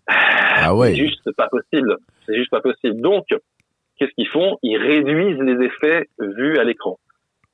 Ah 0.07 0.75
ouais. 0.75 0.91
C'est 0.91 0.97
juste 0.97 1.33
pas 1.37 1.49
possible. 1.49 1.97
C'est 2.27 2.37
juste 2.37 2.51
pas 2.51 2.61
possible. 2.61 3.01
Donc, 3.01 3.27
qu'est-ce 3.97 4.13
qu'ils 4.13 4.29
font? 4.29 4.59
Ils 4.63 4.77
réduisent 4.77 5.41
les 5.41 5.65
effets 5.65 6.09
vus 6.19 6.59
à 6.59 6.65
l'écran. 6.65 6.99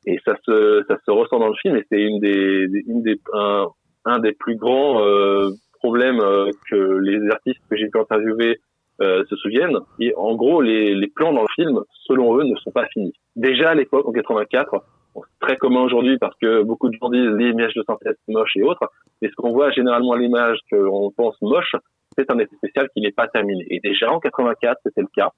Et 0.06 0.18
ça 0.24 0.36
se, 0.44 0.84
ça 0.88 0.96
se 1.04 1.10
ressent 1.10 1.38
dans 1.38 1.48
le 1.48 1.56
film 1.56 1.76
et 1.76 1.84
c'est 1.90 2.00
une 2.00 2.20
des, 2.20 2.66
une 2.86 3.02
des, 3.02 3.20
un, 3.34 3.66
un 4.04 4.18
des 4.20 4.32
plus 4.32 4.56
grands 4.56 5.04
euh, 5.04 5.50
problèmes 5.74 6.20
euh, 6.20 6.50
que 6.70 6.76
les 6.76 7.28
artistes 7.30 7.60
que 7.68 7.76
j'ai 7.76 7.88
pu 7.88 7.98
interviewer 7.98 8.58
euh, 9.00 9.24
se 9.28 9.36
souviennent. 9.36 9.78
Et 10.00 10.14
en 10.16 10.34
gros, 10.34 10.62
les, 10.62 10.94
les 10.94 11.08
plans 11.08 11.32
dans 11.32 11.42
le 11.42 11.48
film, 11.54 11.80
selon 12.06 12.38
eux, 12.38 12.44
ne 12.44 12.56
sont 12.56 12.70
pas 12.70 12.86
finis. 12.86 13.12
Déjà 13.36 13.70
à 13.70 13.74
l'époque, 13.74 14.08
en 14.08 14.12
84, 14.12 14.70
bon, 14.70 14.80
c'est 14.80 14.97
très 15.40 15.56
commun 15.56 15.82
aujourd'hui 15.82 16.18
parce 16.18 16.36
que 16.40 16.62
beaucoup 16.62 16.88
de 16.88 16.96
gens 17.00 17.10
disent 17.10 17.30
les 17.36 17.50
images 17.50 17.74
de 17.74 17.82
synthèse 17.86 18.16
moche 18.28 18.56
et 18.56 18.62
autres. 18.62 18.90
Mais 19.20 19.28
ce 19.28 19.34
qu'on 19.34 19.52
voit 19.52 19.70
généralement 19.70 20.12
à 20.12 20.18
l'image 20.18 20.58
qu'on 20.70 21.10
pense 21.10 21.40
moche, 21.42 21.74
c'est 22.16 22.30
un 22.30 22.38
effet 22.38 22.56
spécial 22.56 22.88
qui 22.94 23.00
n'est 23.00 23.12
pas 23.12 23.28
terminé. 23.28 23.66
Et 23.70 23.80
déjà 23.80 24.10
en 24.10 24.20
84, 24.20 24.80
c'était 24.84 25.00
le 25.00 25.08
cas. 25.14 25.30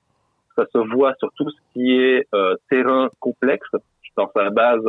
Ça 0.56 0.64
se 0.72 0.78
voit 0.94 1.14
sur 1.18 1.30
tout 1.36 1.48
ce 1.50 1.56
qui 1.72 1.92
est 1.92 2.26
euh, 2.34 2.56
terrain 2.68 3.08
complexe. 3.20 3.68
Je 4.02 4.10
pense 4.14 4.30
à 4.36 4.44
la 4.44 4.50
base 4.50 4.84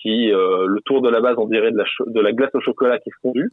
qui, 0.00 0.32
euh, 0.32 0.66
le 0.66 0.80
tour 0.82 1.02
de 1.02 1.10
la 1.10 1.20
base, 1.20 1.34
on 1.36 1.46
dirait 1.46 1.72
de 1.72 2.20
la, 2.20 2.32
glace 2.32 2.54
au 2.54 2.60
chocolat 2.60 2.98
qui 2.98 3.10
est 3.10 3.20
fondue. 3.22 3.50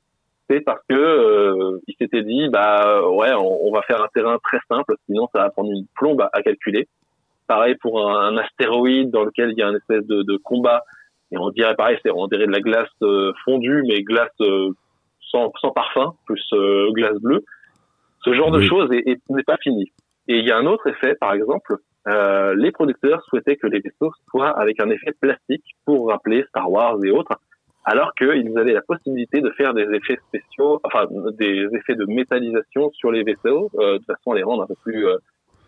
C'est 0.49 0.61
parce 0.61 0.81
que 0.87 0.95
euh, 0.95 1.79
il 1.87 1.95
s'était 1.99 2.23
dit, 2.23 2.47
bah 2.49 3.05
ouais, 3.09 3.33
on, 3.33 3.71
va 3.73 3.81
faire 3.81 4.01
un 4.01 4.07
terrain 4.13 4.37
très 4.41 4.59
simple, 4.69 4.95
sinon 5.05 5.27
ça 5.33 5.41
va 5.41 5.49
prendre 5.49 5.71
une 5.71 5.85
plombe 5.95 6.25
à 6.31 6.41
calculer. 6.41 6.87
Pareil 7.47 7.75
pour 7.81 8.07
un, 8.09 8.27
un 8.33 8.37
astéroïde 8.37 9.09
dans 9.11 9.23
lequel 9.23 9.51
il 9.51 9.57
y 9.57 9.61
a 9.63 9.67
un 9.67 9.75
espèce 9.75 10.05
de, 10.05 10.23
de 10.23 10.37
combat, 10.37 10.83
et 11.31 11.37
on 11.37 11.49
dirait 11.49 11.75
pareil, 11.75 11.97
c'est 12.03 12.11
on 12.11 12.27
dirait 12.27 12.45
de 12.47 12.51
la 12.51 12.59
glace 12.61 12.89
euh, 13.01 13.31
fondue, 13.45 13.83
mais 13.87 14.01
glace 14.03 14.29
euh, 14.41 14.69
sans, 15.31 15.51
sans 15.61 15.71
parfum, 15.71 16.13
plus 16.25 16.43
euh, 16.53 16.91
glace 16.91 17.17
bleue. 17.21 17.43
Ce 18.23 18.33
genre 18.33 18.51
de 18.51 18.59
choses 18.67 18.91
est- 18.91 19.07
est- 19.09 19.21
n'est 19.29 19.43
pas 19.43 19.57
fini. 19.57 19.91
Et 20.27 20.39
il 20.39 20.45
y 20.47 20.51
a 20.51 20.57
un 20.57 20.65
autre 20.65 20.87
effet, 20.87 21.15
par 21.15 21.33
exemple, 21.33 21.77
euh, 22.09 22.53
les 22.55 22.71
producteurs 22.71 23.23
souhaitaient 23.25 23.55
que 23.57 23.67
les 23.67 23.79
vaisseaux 23.79 24.11
soient 24.29 24.49
avec 24.59 24.81
un 24.81 24.89
effet 24.89 25.13
plastique 25.19 25.63
pour 25.85 26.09
rappeler 26.09 26.43
Star 26.49 26.69
Wars 26.69 26.97
et 27.05 27.11
autres, 27.11 27.33
alors 27.85 28.13
qu'ils 28.15 28.57
avaient 28.57 28.73
la 28.73 28.81
possibilité 28.81 29.39
de 29.39 29.49
faire 29.51 29.73
des 29.73 29.83
effets 29.93 30.17
spéciaux, 30.27 30.81
enfin 30.83 31.05
des 31.37 31.67
effets 31.73 31.95
de 31.95 32.05
métallisation 32.05 32.91
sur 32.91 33.11
les 33.11 33.23
vaisseaux, 33.23 33.69
euh, 33.79 33.99
de 33.99 34.03
façon 34.05 34.31
à 34.31 34.35
les 34.35 34.43
rendre 34.43 34.63
un 34.63 34.67
peu 34.67 34.75
plus 34.83 35.07
euh, 35.07 35.15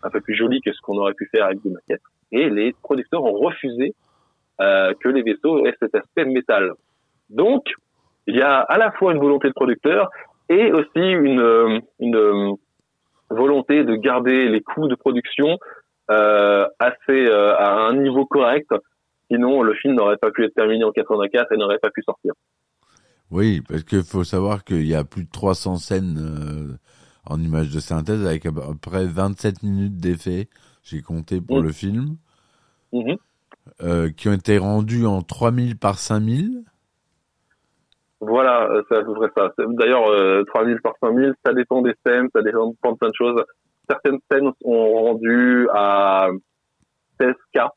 un 0.02 0.10
peu 0.10 0.20
plus 0.20 0.34
jolis 0.34 0.60
que 0.60 0.72
ce 0.72 0.80
qu'on 0.80 0.96
aurait 0.98 1.14
pu 1.14 1.28
faire 1.32 1.46
avec 1.46 1.62
des 1.62 1.70
maquettes. 1.70 2.02
Et 2.32 2.48
les 2.48 2.74
producteurs 2.82 3.24
ont 3.24 3.32
refusé 3.32 3.94
euh, 4.60 4.92
que 5.00 5.08
les 5.08 5.22
vaisseaux 5.22 5.64
aient 5.64 5.76
cet 5.80 5.94
aspect 5.94 6.24
métal. 6.24 6.72
Donc, 7.28 7.64
il 8.26 8.36
y 8.36 8.42
a 8.42 8.58
à 8.58 8.78
la 8.78 8.92
fois 8.92 9.12
une 9.12 9.18
volonté 9.18 9.48
de 9.48 9.54
producteur 9.54 10.10
et 10.48 10.70
aussi 10.72 10.90
une, 10.96 11.40
euh, 11.40 11.78
euh, 12.02 12.52
volonté 13.30 13.84
de 13.84 13.94
garder 13.94 14.48
les 14.48 14.60
coûts 14.60 14.88
de 14.88 14.94
production 14.94 15.58
assez 16.08 17.30
à 17.30 17.72
un 17.72 17.94
niveau 17.94 18.26
correct. 18.26 18.68
Sinon, 19.30 19.62
le 19.62 19.74
film 19.74 19.94
n'aurait 19.94 20.16
pas 20.16 20.32
pu 20.32 20.44
être 20.44 20.54
terminé 20.54 20.82
en 20.82 20.90
84 20.90 21.52
et 21.52 21.56
n'aurait 21.56 21.78
pas 21.78 21.90
pu 21.90 22.02
sortir. 22.02 22.32
Oui, 23.30 23.60
parce 23.60 23.84
qu'il 23.84 24.02
faut 24.02 24.24
savoir 24.24 24.64
qu'il 24.64 24.88
y 24.88 24.96
a 24.96 25.04
plus 25.04 25.22
de 25.22 25.30
300 25.30 25.76
scènes 25.76 26.78
en 27.26 27.40
images 27.40 27.70
de 27.70 27.80
synthèse 27.80 28.24
avec 28.26 28.46
à 28.46 28.52
peu 28.52 28.60
près 28.80 29.06
27 29.06 29.62
minutes 29.62 29.96
d'effets, 29.98 30.48
j'ai 30.82 31.02
compté 31.02 31.40
pour 31.40 31.60
le 31.62 31.72
film, 31.72 32.16
Mhm. 32.92 33.16
euh, 33.82 34.10
qui 34.10 34.28
ont 34.28 34.32
été 34.32 34.58
rendus 34.58 35.06
en 35.06 35.22
3000 35.22 35.76
par 35.78 35.98
5000. 35.98 36.64
Voilà, 38.20 38.68
euh, 38.70 38.82
c'est 38.88 38.96
à 38.98 39.02
peu 39.02 39.14
près 39.14 39.28
ça. 39.36 39.52
D'ailleurs, 39.58 40.06
euh, 40.10 40.44
3000 40.44 40.78
par 40.82 40.92
5000, 41.00 41.34
ça 41.44 41.54
dépend 41.54 41.80
des 41.80 41.94
scènes, 42.06 42.28
ça 42.34 42.42
dépend 42.42 42.68
de 42.70 42.76
plein 42.98 43.08
de 43.08 43.14
choses. 43.14 43.42
Certaines 43.88 44.18
scènes 44.30 44.50
sont 44.62 44.70
rendues 44.92 45.68
à 45.74 46.28
16K, 47.18 47.68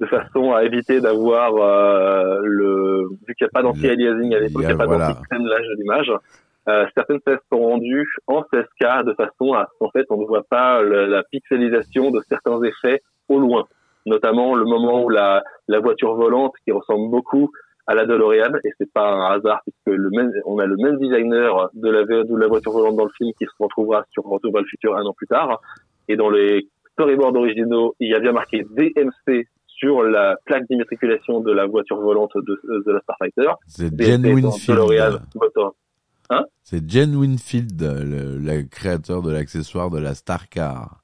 de 0.00 0.06
façon 0.06 0.52
à 0.52 0.64
éviter 0.64 1.00
d'avoir 1.00 1.54
euh, 1.56 2.40
le... 2.42 3.08
Vu 3.26 3.34
qu'il 3.34 3.44
n'y 3.44 3.48
a 3.48 3.50
pas 3.52 3.62
d'anti-aliasing 3.62 4.34
à 4.34 4.40
l'époque, 4.40 4.62
Il 4.62 4.64
a- 4.64 4.68
n'y 4.68 4.74
a 4.74 4.76
pas 4.76 4.86
voilà. 4.86 5.08
d'anti-crénelage 5.12 5.66
de 5.68 5.74
l'image. 5.82 6.12
Euh, 6.68 6.84
certaines 6.96 7.20
scènes 7.26 7.38
sont 7.52 7.60
rendues 7.60 8.08
en 8.26 8.42
16K 8.52 9.04
de 9.04 9.14
façon 9.14 9.52
à 9.54 9.66
ce 9.72 9.78
qu'en 9.78 9.90
fait 9.90 10.04
on 10.10 10.20
ne 10.20 10.26
voit 10.26 10.42
pas 10.50 10.82
le- 10.82 11.06
la 11.06 11.22
pixelisation 11.30 12.10
de 12.10 12.20
certains 12.28 12.60
effets 12.62 13.02
au 13.28 13.38
loin. 13.38 13.64
Notamment 14.04 14.54
le 14.54 14.64
moment 14.64 15.04
où 15.04 15.08
la, 15.08 15.42
la 15.68 15.78
voiture 15.80 16.14
volante 16.14 16.52
qui 16.64 16.72
ressemble 16.72 17.10
beaucoup 17.10 17.50
à 17.88 17.94
la 17.94 18.04
DeLorean 18.04 18.52
et 18.64 18.70
c'est 18.78 18.92
pas 18.92 19.08
un 19.12 19.30
hasard 19.36 19.60
puisque 19.62 19.96
le 19.96 20.10
même, 20.10 20.32
on 20.44 20.58
a 20.58 20.66
le 20.66 20.76
même 20.76 20.96
designer 20.98 21.70
de 21.74 21.88
la, 21.88 22.04
de 22.04 22.36
la 22.36 22.46
voiture 22.48 22.72
volante 22.72 22.96
dans 22.96 23.04
le 23.04 23.10
film 23.16 23.30
qui 23.38 23.44
se 23.44 23.50
retrouvera 23.60 24.04
sur 24.10 24.24
Retour 24.24 24.52
vers 24.52 24.62
le 24.62 24.68
futur 24.68 24.96
un 24.96 25.04
an 25.04 25.12
plus 25.16 25.26
tard 25.28 25.60
et 26.08 26.16
dans 26.16 26.30
les 26.30 26.68
storyboards 26.92 27.34
originaux 27.36 27.94
il 28.00 28.10
y 28.10 28.14
a 28.14 28.18
bien 28.20 28.32
marqué 28.32 28.64
DMC 28.70 29.46
sur 29.68 30.02
la 30.02 30.36
plaque 30.46 30.64
d'immatriculation 30.68 31.40
de 31.40 31.52
la 31.52 31.66
voiture 31.66 32.00
volante 32.00 32.32
de, 32.36 32.60
de 32.86 32.90
la 32.92 33.00
Starfighter. 33.00 33.50
C'est 33.66 33.94
DMC 33.94 34.06
Jen 34.06 34.40
dans 34.40 34.50
DeLorean, 34.74 35.18
Winfield. 35.34 35.70
Moteur. 36.30 36.46
C'est 36.62 36.88
Jen 36.90 37.14
Winfield, 37.16 37.80
le, 37.80 38.38
le 38.38 38.62
créateur 38.68 39.22
de 39.22 39.32
l'accessoire 39.32 39.90
de 39.90 39.98
la 39.98 40.14
Star 40.14 40.48
Car. 40.48 41.00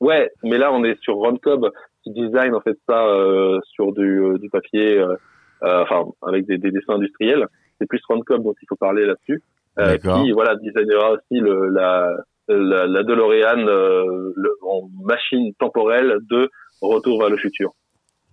Ouais, 0.00 0.30
mais 0.42 0.58
là 0.58 0.72
on 0.72 0.84
est 0.84 1.00
sur 1.02 1.14
Ron 1.14 1.36
Cobb 1.36 1.70
qui 2.02 2.12
design 2.12 2.54
en 2.54 2.60
fait 2.60 2.78
ça 2.88 3.06
euh, 3.06 3.58
sur 3.72 3.92
du, 3.92 4.22
euh, 4.22 4.38
du 4.38 4.50
papier, 4.50 4.98
euh, 4.98 5.16
euh, 5.62 5.82
enfin 5.82 6.04
avec 6.22 6.46
des, 6.46 6.58
des 6.58 6.70
dessins 6.70 6.94
industriels. 6.94 7.46
C'est 7.80 7.86
plus 7.86 8.00
Ron 8.08 8.20
Cobb 8.20 8.42
dont 8.42 8.54
il 8.60 8.66
faut 8.68 8.76
parler 8.76 9.06
là-dessus. 9.06 9.42
Euh, 9.78 9.86
D'accord. 9.86 10.22
qui 10.22 10.30
voilà 10.30 10.54
designera 10.56 11.12
aussi 11.12 11.40
le, 11.40 11.68
la, 11.70 12.08
la, 12.46 12.86
la 12.86 13.02
DeLorean 13.02 13.66
euh, 13.66 14.32
le- 14.36 14.56
en 14.62 14.88
machine 15.02 15.52
temporelle 15.58 16.18
de 16.30 16.48
Retour 16.80 17.18
vers 17.18 17.30
le 17.30 17.36
futur. 17.38 17.72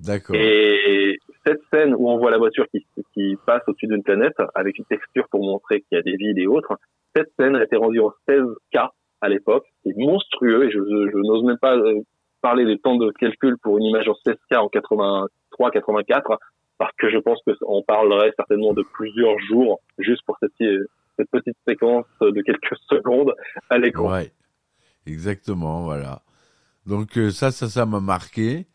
D'accord. 0.06 0.36
Et 0.36 1.18
cette 1.46 1.62
scène 1.72 1.94
où 1.96 2.10
on 2.10 2.18
voit 2.18 2.32
la 2.32 2.38
voiture 2.38 2.66
qui, 2.72 2.86
qui 3.14 3.38
passe 3.46 3.62
au-dessus 3.68 3.88
d'une 3.88 4.04
planète 4.04 4.36
avec 4.56 4.78
une 4.78 4.86
texture 4.86 5.28
pour 5.30 5.42
montrer 5.44 5.82
qu'il 5.82 5.98
y 5.98 6.00
a 6.00 6.02
des 6.02 6.16
villes 6.16 6.40
et 6.40 6.48
autres, 6.48 6.78
cette 7.16 7.32
scène 7.40 7.56
a 7.56 7.64
été 7.64 7.76
rendue 7.76 8.00
en 8.00 8.12
16K 8.28 8.90
à 9.22 9.30
l'époque. 9.30 9.66
C'est 9.84 9.96
monstrueux 9.98 10.66
et 10.66 10.72
je, 10.72 10.80
je, 10.80 11.12
je 11.12 11.18
n'ose 11.18 11.44
même 11.44 11.58
pas 11.60 11.76
euh, 11.76 12.02
parler 12.42 12.66
des 12.66 12.80
temps 12.80 12.96
de 12.96 13.12
calcul 13.12 13.58
pour 13.62 13.78
une 13.78 13.86
image 13.86 14.08
en 14.08 14.16
16K 14.26 14.58
en 14.58 14.68
83-84 15.60 16.38
parce 16.78 16.96
que 16.98 17.12
je 17.12 17.18
pense 17.20 17.40
que 17.46 17.52
on 17.62 17.84
parlerait 17.84 18.34
certainement 18.36 18.74
de 18.74 18.84
plusieurs 18.94 19.38
jours 19.40 19.82
juste 20.00 20.24
pour 20.26 20.38
cette, 20.40 20.52
cette 21.18 21.30
petite 21.30 21.58
séquence 21.68 22.06
de 22.20 22.42
quelques 22.42 22.76
secondes 22.90 23.36
à 23.70 23.78
l'écran. 23.78 24.12
Ouais, 24.12 24.32
exactement, 25.06 25.84
voilà. 25.84 26.24
Donc 26.88 27.18
euh, 27.18 27.30
ça, 27.30 27.52
ça, 27.52 27.68
ça 27.68 27.86
m'a 27.86 28.00
marqué. 28.00 28.66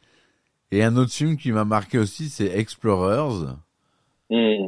Et 0.72 0.82
un 0.82 0.96
autre 0.96 1.12
film 1.12 1.36
qui 1.36 1.52
m'a 1.52 1.64
marqué 1.64 1.98
aussi, 1.98 2.28
c'est 2.28 2.46
Explorers. 2.46 3.54
Hmm. 4.30 4.66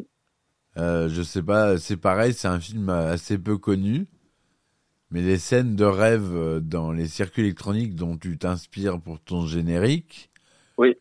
Euh, 0.77 1.09
je 1.09 1.23
sais 1.23 1.43
pas, 1.43 1.79
c'est 1.79 1.97
pareil, 1.97 2.33
c'est 2.33 2.49
un 2.49 2.61
film 2.61 2.89
assez 2.89 3.37
peu 3.39 3.59
connu. 3.59 4.07
Mais 5.11 5.23
les 5.23 5.39
scènes 5.39 5.75
de 5.75 5.85
rêve 5.85 6.35
euh, 6.35 6.61
dans 6.61 6.93
les 6.93 7.07
circuits 7.09 7.43
électroniques 7.43 7.95
dont 7.95 8.17
tu 8.17 8.37
t'inspires 8.39 9.01
pour 9.01 9.19
ton 9.21 9.47
générique, 9.47 10.31
Oui. 10.77 10.95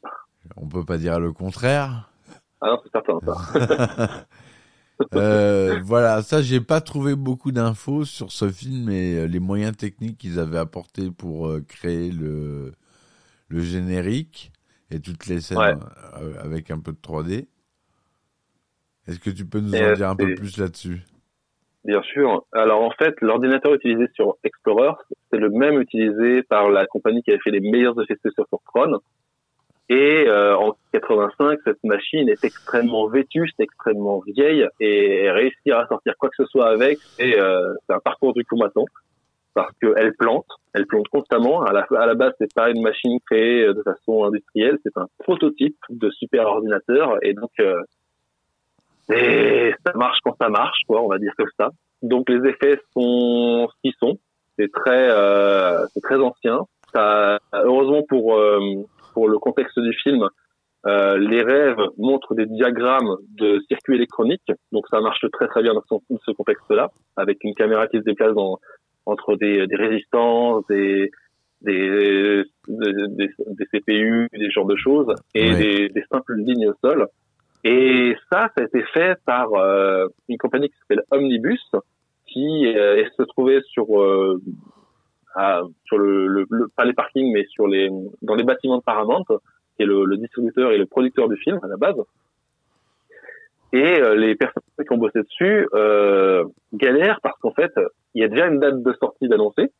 on 0.55 0.67
peut 0.67 0.85
pas 0.85 0.97
dire 0.97 1.19
le 1.19 1.33
contraire. 1.33 2.09
Ah 2.61 2.67
non, 2.67 2.79
c'est 2.83 2.91
certain 2.91 3.19
ça. 3.25 4.25
Euh, 5.13 5.79
voilà, 5.83 6.23
ça 6.23 6.41
j'ai 6.41 6.59
pas 6.59 6.81
trouvé 6.81 7.15
beaucoup 7.15 7.51
d'infos 7.51 8.03
sur 8.03 8.31
ce 8.31 8.49
film 8.49 8.89
et 8.89 9.13
euh, 9.13 9.27
les 9.27 9.39
moyens 9.39 9.77
techniques 9.77 10.17
qu'ils 10.17 10.39
avaient 10.39 10.57
apportés 10.57 11.11
pour 11.11 11.47
euh, 11.47 11.61
créer 11.61 12.11
le 12.11 12.73
le 13.49 13.61
générique 13.61 14.51
et 14.91 14.99
toutes 14.99 15.27
les 15.27 15.41
scènes 15.41 15.57
Ouais. 15.57 15.73
euh, 16.21 16.33
avec 16.39 16.71
un 16.71 16.79
peu 16.79 16.91
de 16.91 16.97
3D. 16.97 17.47
Est-ce 19.07 19.19
que 19.19 19.29
tu 19.29 19.45
peux 19.45 19.59
nous 19.59 19.73
Et, 19.75 19.85
en 19.85 19.93
dire 19.93 20.09
un 20.09 20.15
peu 20.15 20.35
plus 20.35 20.57
là-dessus? 20.57 21.01
Bien 21.85 22.01
sûr. 22.01 22.45
Alors 22.51 22.81
en 22.81 22.91
fait, 22.91 23.15
l'ordinateur 23.21 23.73
utilisé 23.73 24.07
sur 24.13 24.35
Explorer, 24.43 24.91
c'est 25.31 25.37
le 25.37 25.49
même 25.49 25.79
utilisé 25.79 26.43
par 26.43 26.69
la 26.69 26.85
compagnie 26.85 27.23
qui 27.23 27.31
avait 27.31 27.39
fait 27.39 27.51
les 27.51 27.61
meilleurs 27.61 27.99
effets 28.01 28.15
spéciaux 28.15 28.45
sur 28.49 28.59
Tron. 28.73 28.99
Et 29.89 30.25
euh, 30.27 30.57
en 30.57 30.75
85, 30.91 31.59
cette 31.63 31.81
machine 31.85 32.27
est 32.27 32.43
extrêmement 32.43 33.07
vétuste, 33.07 33.57
extrêmement 33.61 34.19
vieille, 34.19 34.67
et 34.81 35.31
réussir 35.31 35.77
à 35.79 35.87
sortir 35.87 36.13
quoi 36.19 36.27
que 36.27 36.35
ce 36.43 36.45
soit 36.45 36.67
avec, 36.67 36.97
c'est 37.17 37.39
euh, 37.39 37.73
c'est 37.87 37.93
un 37.93 37.99
parcours 37.99 38.33
du 38.33 38.43
combattant, 38.43 38.83
parce 39.57 39.73
qu'elle 39.81 40.13
plante, 40.13 40.45
elle 40.75 40.85
plante 40.85 41.07
constamment. 41.07 41.63
À 41.63 41.73
la, 41.73 41.87
à 41.97 42.05
la 42.05 42.13
base, 42.13 42.31
c'est 42.37 42.53
pas 42.53 42.69
une 42.69 42.83
machine 42.83 43.17
créée 43.25 43.63
euh, 43.63 43.73
de 43.73 43.81
façon 43.81 44.23
industrielle, 44.23 44.77
c'est 44.83 44.95
un 44.97 45.07
prototype 45.17 45.79
de 45.89 46.11
super 46.11 46.45
ordinateur, 46.45 47.17
et 47.23 47.33
donc 47.33 47.49
euh, 47.59 47.81
et 49.11 49.73
ça 49.83 49.93
marche 49.95 50.19
quand 50.23 50.35
ça 50.39 50.49
marche, 50.49 50.81
quoi, 50.87 51.01
on 51.01 51.07
va 51.07 51.17
dire 51.17 51.33
comme 51.35 51.49
ça. 51.57 51.71
Donc 52.03 52.29
les 52.29 52.47
effets 52.47 52.79
sont 52.93 53.67
ce 53.67 53.81
qu'ils 53.81 53.95
sont. 53.99 54.19
C'est 54.59 54.71
très, 54.71 55.09
euh, 55.09 55.87
c'est 55.93 56.01
très 56.01 56.17
ancien. 56.17 56.65
Ça, 56.93 57.39
heureusement 57.53 58.03
pour 58.07 58.35
euh, 58.35 58.59
pour 59.13 59.27
le 59.27 59.39
contexte 59.39 59.79
du 59.79 59.93
film, 60.03 60.27
euh, 60.85 61.17
les 61.17 61.41
rêves 61.41 61.81
montrent 61.97 62.35
des 62.35 62.45
diagrammes 62.45 63.17
de 63.39 63.59
circuits 63.67 63.95
électroniques. 63.95 64.51
Donc 64.71 64.85
ça 64.91 65.01
marche 65.01 65.25
très 65.31 65.47
très 65.47 65.63
bien 65.63 65.73
dans 65.73 65.83
ce, 65.89 65.95
ce 66.23 66.31
contexte-là, 66.31 66.91
avec 67.15 67.39
une 67.43 67.55
caméra 67.55 67.87
qui 67.87 67.97
se 67.97 68.03
déplace 68.03 68.35
dans, 68.35 68.59
entre 69.07 69.35
des, 69.35 69.65
des 69.67 69.75
résistances, 69.75 70.63
des 70.69 71.11
des, 71.61 72.43
des, 72.67 72.93
des, 73.17 73.65
CPU, 73.71 74.27
des 74.31 74.51
genres 74.51 74.67
de 74.67 74.75
choses, 74.75 75.07
et 75.33 75.49
des, 75.57 75.89
des 75.89 76.03
simples 76.11 76.35
lignes 76.37 76.67
au 76.69 76.73
sol. 76.83 77.07
Et 77.63 78.15
ça, 78.31 78.49
ça 78.55 78.61
a 78.61 78.65
été 78.65 78.83
fait 78.93 79.17
par 79.25 79.51
euh, 79.55 80.05
une 80.29 80.37
compagnie 80.37 80.69
qui 80.69 80.75
s'appelle 80.77 81.01
Omnibus, 81.09 81.59
qui 82.27 82.67
euh, 82.67 83.03
se 83.17 83.23
trouvait 83.23 83.61
sur 83.73 83.99
euh, 83.99 84.39
à- 85.35 85.61
sur 85.85 85.97
le, 85.97 86.27
le, 86.27 86.45
le- 86.49 86.67
pas 86.75 86.85
les 86.85 86.93
parkings, 86.93 87.31
mais 87.33 87.45
sur 87.49 87.67
les 87.67 87.89
dans 88.21 88.35
les 88.35 88.43
bâtiments 88.43 88.77
de 88.77 88.83
Paramount, 88.83 89.23
qui 89.75 89.83
est 89.83 89.85
le, 89.85 90.05
le 90.05 90.17
distributeur 90.17 90.71
et 90.71 90.77
le 90.77 90.85
producteur 90.85 91.27
du 91.27 91.37
film 91.37 91.59
à 91.63 91.67
la 91.67 91.77
base. 91.77 91.95
Et 93.73 94.01
euh, 94.01 94.15
les 94.15 94.35
personnes 94.35 94.63
qui 94.77 94.93
ont 94.93 94.97
bossé 94.97 95.21
dessus 95.21 95.67
euh, 95.73 96.45
galèrent 96.73 97.19
parce 97.21 97.37
qu'en 97.39 97.51
fait, 97.51 97.71
il 98.13 98.21
y 98.21 98.25
a 98.25 98.27
déjà 98.27 98.47
une 98.47 98.59
date 98.59 98.81
de 98.81 98.93
sortie 98.99 99.27
d'annoncer, 99.27 99.71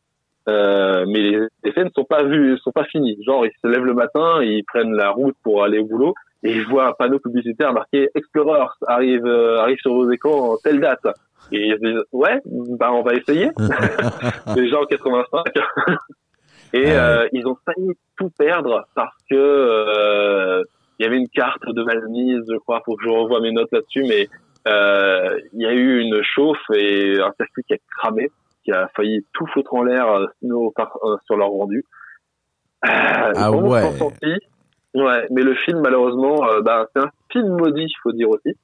euh, 0.48 1.04
mais 1.06 1.20
les 1.20 1.46
effets 1.64 1.84
ne 1.84 1.90
sont 1.90 2.04
pas 2.04 2.24
vus, 2.24 2.58
sont 2.58 2.72
pas 2.72 2.84
finis. 2.84 3.18
Genre, 3.24 3.46
ils 3.46 3.52
se 3.62 3.66
lèvent 3.66 3.84
le 3.84 3.94
matin, 3.94 4.42
ils 4.42 4.64
prennent 4.64 4.94
la 4.94 5.10
route 5.10 5.36
pour 5.42 5.62
aller 5.62 5.78
au 5.78 5.86
boulot, 5.86 6.14
et 6.42 6.52
ils 6.52 6.66
voient 6.66 6.88
un 6.88 6.92
panneau 6.92 7.18
publicitaire 7.18 7.72
marqué 7.72 8.08
Explorers 8.14 8.72
arrive 8.86 9.26
euh, 9.26 9.60
arrive 9.60 9.78
sur 9.78 9.92
vos 9.92 10.10
écrans 10.10 10.52
en 10.52 10.56
telle 10.56 10.80
date. 10.80 11.06
Et 11.52 11.66
ils 11.66 11.74
se 11.74 11.84
disent 11.84 12.02
ouais, 12.12 12.40
bah 12.44 12.92
on 12.92 13.02
va 13.02 13.14
essayer. 13.14 13.50
Déjà 14.54 14.80
en 14.80 14.84
85. 14.84 15.44
et 16.72 16.92
Ah 16.92 17.20
euh, 17.20 17.28
ils 17.32 17.46
ont 17.46 17.56
failli 17.64 17.92
tout 18.16 18.30
perdre 18.38 18.86
parce 18.94 19.16
que 19.30 19.36
euh, 19.36 20.62
il 20.98 21.04
y 21.04 21.06
avait 21.06 21.18
une 21.18 21.28
carte 21.28 21.64
de 21.66 21.82
mal 21.82 22.06
mise, 22.08 22.42
je 22.50 22.56
crois, 22.58 22.82
faut 22.84 22.96
que 22.96 23.04
je 23.04 23.08
revoie 23.08 23.40
mes 23.40 23.52
notes 23.52 23.70
là-dessus, 23.72 24.04
mais 24.08 24.28
euh, 24.66 25.38
il 25.52 25.62
y 25.62 25.66
a 25.66 25.72
eu 25.72 26.00
une 26.00 26.20
chauffe 26.22 26.58
et 26.74 27.20
un 27.20 27.32
circuit 27.36 27.62
qui 27.64 27.74
a 27.74 27.78
cramé, 27.98 28.30
qui 28.64 28.72
a 28.72 28.88
failli 28.96 29.24
tout 29.32 29.46
foutre 29.54 29.74
en 29.74 29.82
l'air 29.84 30.08
euh, 30.08 30.26
euh, 30.44 31.16
sur 31.26 31.36
leur 31.36 31.48
rendu. 31.48 31.84
Euh, 32.84 32.88
Ah 33.36 33.50
ouais. 33.52 33.90
Ouais, 34.94 35.26
mais 35.30 35.42
le 35.42 35.54
film 35.54 35.80
malheureusement, 35.80 36.44
euh, 36.48 36.60
bah, 36.62 36.86
c'est 36.94 37.02
un 37.02 37.10
film 37.30 37.48
maudit, 37.56 37.84
il 37.84 37.96
faut 38.02 38.12
dire 38.12 38.28
aussi. 38.30 38.56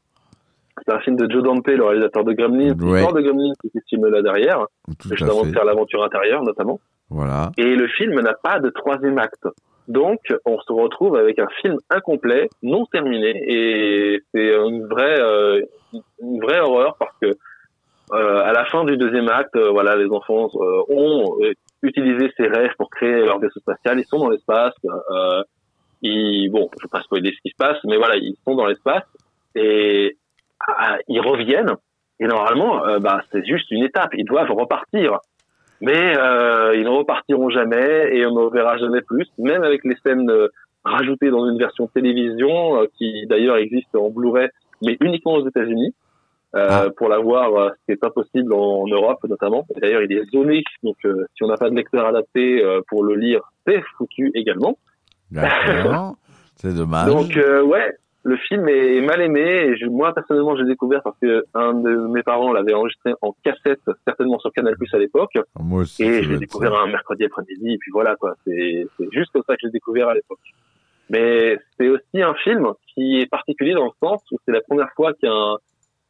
C'est 0.87 0.93
un 0.93 0.99
film 1.01 1.15
de 1.17 1.31
Joe 1.31 1.43
Dante, 1.43 1.67
le 1.69 1.85
réalisateur 1.85 2.25
de 2.25 2.33
Gremlins, 2.33 2.75
Ouais. 2.81 2.95
l'histoire 2.99 3.13
de 3.13 3.21
Gremlins 3.21 3.53
qui 3.61 3.69
se 3.73 3.79
filme 3.89 4.09
là 4.09 4.23
derrière, 4.23 4.67
Tout 4.99 5.09
juste 5.11 5.23
avant 5.23 5.45
de 5.45 5.53
faire 5.53 5.65
l'aventure 5.65 6.03
intérieure 6.03 6.43
notamment. 6.43 6.81
Voilà. 7.11 7.53
Et 7.59 7.77
le 7.77 7.87
film 7.89 8.19
n'a 8.21 8.33
pas 8.35 8.59
de 8.59 8.71
troisième 8.71 9.19
acte. 9.19 9.47
Donc, 9.89 10.21
on 10.47 10.59
se 10.61 10.73
retrouve 10.73 11.17
avec 11.17 11.39
un 11.39 11.49
film 11.61 11.77
incomplet, 11.91 12.49
non 12.63 12.87
terminé, 12.87 13.33
et 13.47 14.23
c'est 14.33 14.55
une 14.55 14.87
vraie, 14.87 15.21
euh, 15.21 15.61
une 16.23 16.41
vraie 16.41 16.61
horreur 16.61 16.97
parce 16.99 17.17
que 17.21 17.33
euh, 18.13 18.45
à 18.45 18.53
la 18.53 18.65
fin 18.67 18.85
du 18.85 18.97
deuxième 18.97 19.29
acte, 19.29 19.57
euh, 19.57 19.71
voilà, 19.71 19.97
les 19.97 20.09
enfants 20.11 20.49
euh, 20.55 20.83
ont 20.89 21.37
euh, 21.43 21.53
utilisé 21.83 22.31
ces 22.37 22.47
rêves 22.47 22.73
pour 22.77 22.91
créer 22.91 23.25
leur 23.25 23.39
vaisseau 23.39 23.61
spatial. 23.61 23.99
Ils 23.99 24.07
sont 24.07 24.19
dans 24.19 24.29
l'espace. 24.29 24.75
Ils, 26.03 26.51
bon, 26.51 26.69
je 26.79 26.85
vais 26.85 26.91
pas 26.91 27.01
spoiler 27.01 27.31
ce 27.31 27.41
qui 27.43 27.51
se 27.51 27.57
passe, 27.57 27.79
mais 27.85 27.97
voilà, 27.97 28.17
ils 28.17 28.37
sont 28.45 28.55
dans 28.55 28.67
l'espace 28.67 29.05
et 29.55 30.19
ah, 30.67 30.99
ils 31.09 31.21
reviennent. 31.21 31.75
Et 32.21 32.27
normalement, 32.27 32.99
bah, 33.01 33.23
c'est 33.33 33.45
juste 33.47 33.71
une 33.71 33.83
étape. 33.83 34.11
Ils 34.13 34.27
doivent 34.27 34.51
repartir 34.51 35.19
mais 35.85 36.17
euh, 36.17 36.75
ils 36.77 36.85
ne 36.85 36.89
repartiront 36.89 37.51
jamais 37.51 38.17
et 38.17 38.27
on 38.27 38.35
ne 38.35 38.51
verra 38.51 38.79
jamais 38.79 39.03
plus, 39.03 39.29
même 39.39 39.63
avec 39.63 39.85
les 39.85 39.97
scènes 40.05 40.31
euh, 40.31 40.49
rajoutées 40.85 41.31
dans 41.31 41.47
une 41.49 41.59
version 41.59 41.87
télévision 41.89 42.81
euh, 42.81 42.87
qui 42.97 43.27
d'ailleurs 43.27 43.57
existe 43.57 43.95
en 43.95 44.11
Blu-ray 44.11 44.49
mais 44.83 44.97
uniquement 45.01 45.35
aux 45.35 45.47
États-Unis. 45.47 45.95
Euh, 46.57 46.69
Ah. 46.71 46.87
Pour 46.97 47.09
l'avoir, 47.09 47.53
euh, 47.57 47.71
c'est 47.89 47.97
pas 47.97 48.11
possible 48.11 48.55
en 48.55 48.87
Europe 48.87 49.19
notamment. 49.29 49.67
D'ailleurs, 49.83 50.03
il 50.03 50.13
est 50.13 50.25
zoné, 50.31 50.63
donc 50.85 50.97
euh, 51.05 51.27
si 51.35 51.43
on 51.43 51.49
n'a 51.49 51.57
pas 51.57 51.69
de 51.69 51.75
lecteur 51.75 52.07
adapté 52.07 52.63
euh, 52.63 52.81
pour 52.89 53.03
le 53.03 53.17
lire, 53.17 53.41
c'est 53.67 53.83
foutu 53.97 54.31
également. 54.35 54.79
D'accord. 55.33 56.15
C'est 56.57 56.75
dommage. 56.77 57.09
Donc 57.09 57.37
euh, 57.37 57.63
ouais, 57.63 57.97
le 58.27 58.37
film 58.39 58.69
est 58.69 59.01
mal 59.03 59.21
aimé. 59.21 59.41
Et 59.69 59.77
je- 59.77 59.87
moi 59.87 60.13
personnellement, 60.15 60.57
j'ai 60.57 60.65
découvert 60.65 61.03
parce 61.03 61.17
que 61.21 61.45
un 61.55 61.75
de 61.75 61.91
mes 62.09 62.23
parents 62.23 62.53
l'avait 62.53 62.73
enregistré 62.75 63.13
en 63.23 63.35
cassette, 63.45 63.81
certainement 64.07 64.39
sur 64.39 64.51
Canal 64.53 64.77
Plus 64.77 64.93
à 64.95 64.99
l'époque. 64.99 65.33
Moi 65.61 65.83
aussi. 65.83 66.03
Et 66.05 66.19
être 66.21 66.39
découvert 66.39 66.73
ça. 66.73 66.79
un 66.81 66.87
mercredi 66.87 67.25
après-midi, 67.25 67.75
et 67.75 67.79
puis 67.79 67.91
voilà 67.93 68.17
quoi. 68.17 68.35
C'est 68.45 68.87
juste 69.13 69.31
comme 69.33 69.43
ça 69.47 69.55
que 69.55 69.61
je 69.63 69.67
l'ai 69.67 69.73
découvert 69.73 70.09
à 70.09 70.15
l'époque. 70.15 70.41
Mais 71.11 71.59
c'est 71.77 71.89
aussi 71.89 72.23
un 72.23 72.35
film 72.35 72.73
qui 72.95 73.21
est 73.21 73.27
particulier 73.31 73.75
dans 73.75 73.85
le 73.85 73.91
sens 74.03 74.23
où 74.33 74.39
c'est 74.45 74.53
la 74.53 74.63
première 74.63 74.91
fois 74.97 75.13
qu'il 75.13 75.29
y 75.29 75.33
a 75.33 75.35
un- 75.35 75.59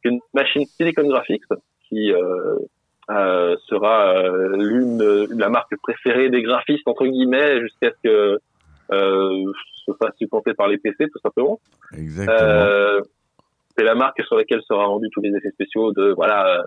qu'une 0.01 0.19
machine 0.33 0.65
Silicon 0.65 1.07
Graphics 1.07 1.43
qui 1.89 2.13
euh, 2.13 2.55
euh, 3.11 3.55
sera 3.67 4.15
euh, 4.15 4.55
l'une 4.55 5.27
la 5.37 5.49
marque 5.49 5.75
préférée 5.83 6.29
des 6.29 6.41
graphistes 6.43 6.87
entre 6.87 7.05
guillemets 7.05 7.59
jusqu'à 7.61 7.91
ce 7.91 7.97
que 8.07 8.39
euh, 8.91 9.43
se 9.85 9.91
fasse 10.01 10.15
supplanter 10.17 10.53
par 10.53 10.67
les 10.67 10.77
PC 10.77 11.05
tout 11.11 11.19
simplement. 11.23 11.59
Exactement. 11.95 12.37
Euh, 12.39 13.01
c'est 13.77 13.83
la 13.83 13.95
marque 13.95 14.23
sur 14.25 14.37
laquelle 14.37 14.61
sera 14.67 14.85
rendu 14.85 15.07
tous 15.11 15.21
les 15.21 15.29
effets 15.35 15.51
spéciaux 15.51 15.91
de 15.91 16.13
voilà 16.15 16.59
euh, 16.59 16.63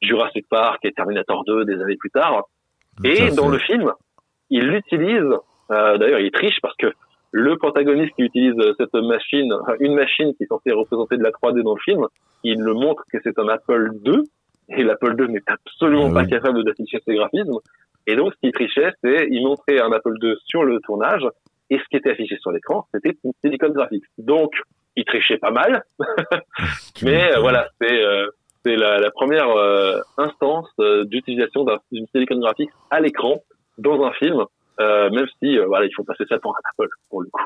Jurassic 0.00 0.46
Park 0.48 0.84
et 0.84 0.92
Terminator 0.92 1.44
2 1.44 1.64
des 1.64 1.80
années 1.80 1.96
plus 1.96 2.10
tard. 2.10 2.44
Et 3.04 3.30
dans 3.30 3.48
le 3.48 3.58
film, 3.58 3.92
il 4.50 4.68
l'utilise. 4.68 5.24
euh, 5.70 5.98
D'ailleurs, 5.98 6.20
il 6.20 6.30
triche 6.30 6.58
parce 6.60 6.76
que 6.76 6.88
le 7.30 7.56
protagoniste 7.56 8.14
qui 8.16 8.22
utilise 8.22 8.54
cette 8.78 8.92
machine, 8.94 9.50
une 9.80 9.94
machine 9.94 10.34
qui 10.36 10.42
est 10.44 10.46
censée 10.46 10.70
représenter 10.72 11.16
de 11.16 11.22
la 11.22 11.30
3D 11.30 11.62
dans 11.62 11.74
le 11.74 11.80
film, 11.80 12.06
il 12.44 12.60
le 12.60 12.74
montre 12.74 13.02
que 13.10 13.18
c'est 13.24 13.38
un 13.38 13.48
Apple 13.48 13.90
II 14.04 14.22
et 14.68 14.82
l'Apple 14.84 15.14
II 15.18 15.28
n'est 15.32 15.42
absolument 15.46 16.08
Ah 16.10 16.14
pas 16.14 16.22
oui. 16.24 16.28
capable 16.30 16.62
d'afficher 16.64 16.98
ses 17.06 17.14
graphismes. 17.14 17.58
Et 18.06 18.16
donc, 18.16 18.34
ce 18.34 18.38
qu'il 18.40 18.52
trichait, 18.52 18.92
c'est 19.02 19.28
il 19.30 19.42
montrait 19.46 19.80
un 19.80 19.90
Apple 19.92 20.14
II 20.20 20.34
sur 20.44 20.62
le 20.64 20.78
tournage 20.80 21.26
et 21.74 21.78
ce 21.78 21.84
qui 21.90 21.96
était 21.96 22.10
affiché 22.10 22.36
sur 22.38 22.50
l'écran, 22.52 22.86
c'était 22.94 23.16
une 23.24 23.32
Silicon 23.42 23.70
Graphics. 23.70 24.04
Donc, 24.18 24.52
il 24.96 25.04
trichait 25.04 25.38
pas 25.38 25.50
mal, 25.50 25.84
mais 27.02 27.32
euh, 27.34 27.40
voilà, 27.40 27.68
c'est 27.80 28.02
euh, 28.04 28.26
c'est 28.64 28.76
la, 28.76 28.98
la 28.98 29.10
première 29.10 29.48
euh, 29.50 29.98
instance 30.18 30.68
d'utilisation 31.06 31.64
d'un- 31.64 31.80
d'une 31.90 32.06
Silicon 32.08 32.38
Graphics 32.38 32.70
à 32.90 33.00
l'écran 33.00 33.42
dans 33.78 34.02
un 34.04 34.12
film, 34.12 34.44
même 34.78 35.26
si 35.42 35.58
voilà, 35.58 35.86
il 35.86 35.94
faut 35.96 36.04
passer 36.04 36.24
ça 36.28 36.38
pour 36.38 36.52
un 36.56 36.60
Apple 36.72 36.88
pour 37.08 37.22
le 37.22 37.28
coup. 37.30 37.42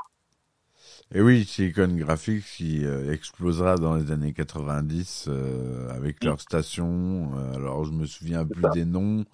Et 1.14 1.20
oui, 1.20 1.44
Silicon 1.44 1.88
Graphics 1.96 2.44
qui 2.44 2.84
explosera 3.12 3.76
dans 3.76 3.94
les 3.94 4.10
années 4.10 4.32
90 4.32 5.28
euh, 5.28 5.88
avec 5.90 6.22
leur 6.24 6.40
station. 6.40 7.30
Alors 7.54 7.84
je 7.84 7.92
me 7.92 8.06
souviens 8.06 8.44
plus 8.44 8.60
ça. 8.62 8.70
des 8.70 8.84
noms. 8.84 9.24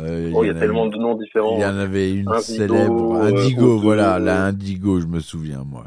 Euh, 0.00 0.30
Bon, 0.30 0.42
il 0.42 0.48
y 0.48 0.50
a 0.50 0.54
en 0.54 0.58
tellement 0.58 0.82
avait- 0.82 0.90
de 0.90 0.96
noms 0.98 1.14
différents. 1.16 1.56
Il 1.56 1.62
y 1.62 1.64
en 1.64 1.78
avait 1.78 2.12
une 2.12 2.28
Indigo, 2.28 2.40
célèbre, 2.42 3.14
euh, 3.16 3.28
Indigo, 3.30 3.78
voilà, 3.78 4.18
la 4.18 4.44
Indigo, 4.44 5.00
je 5.00 5.06
me 5.06 5.20
souviens 5.20 5.62
moi. 5.64 5.84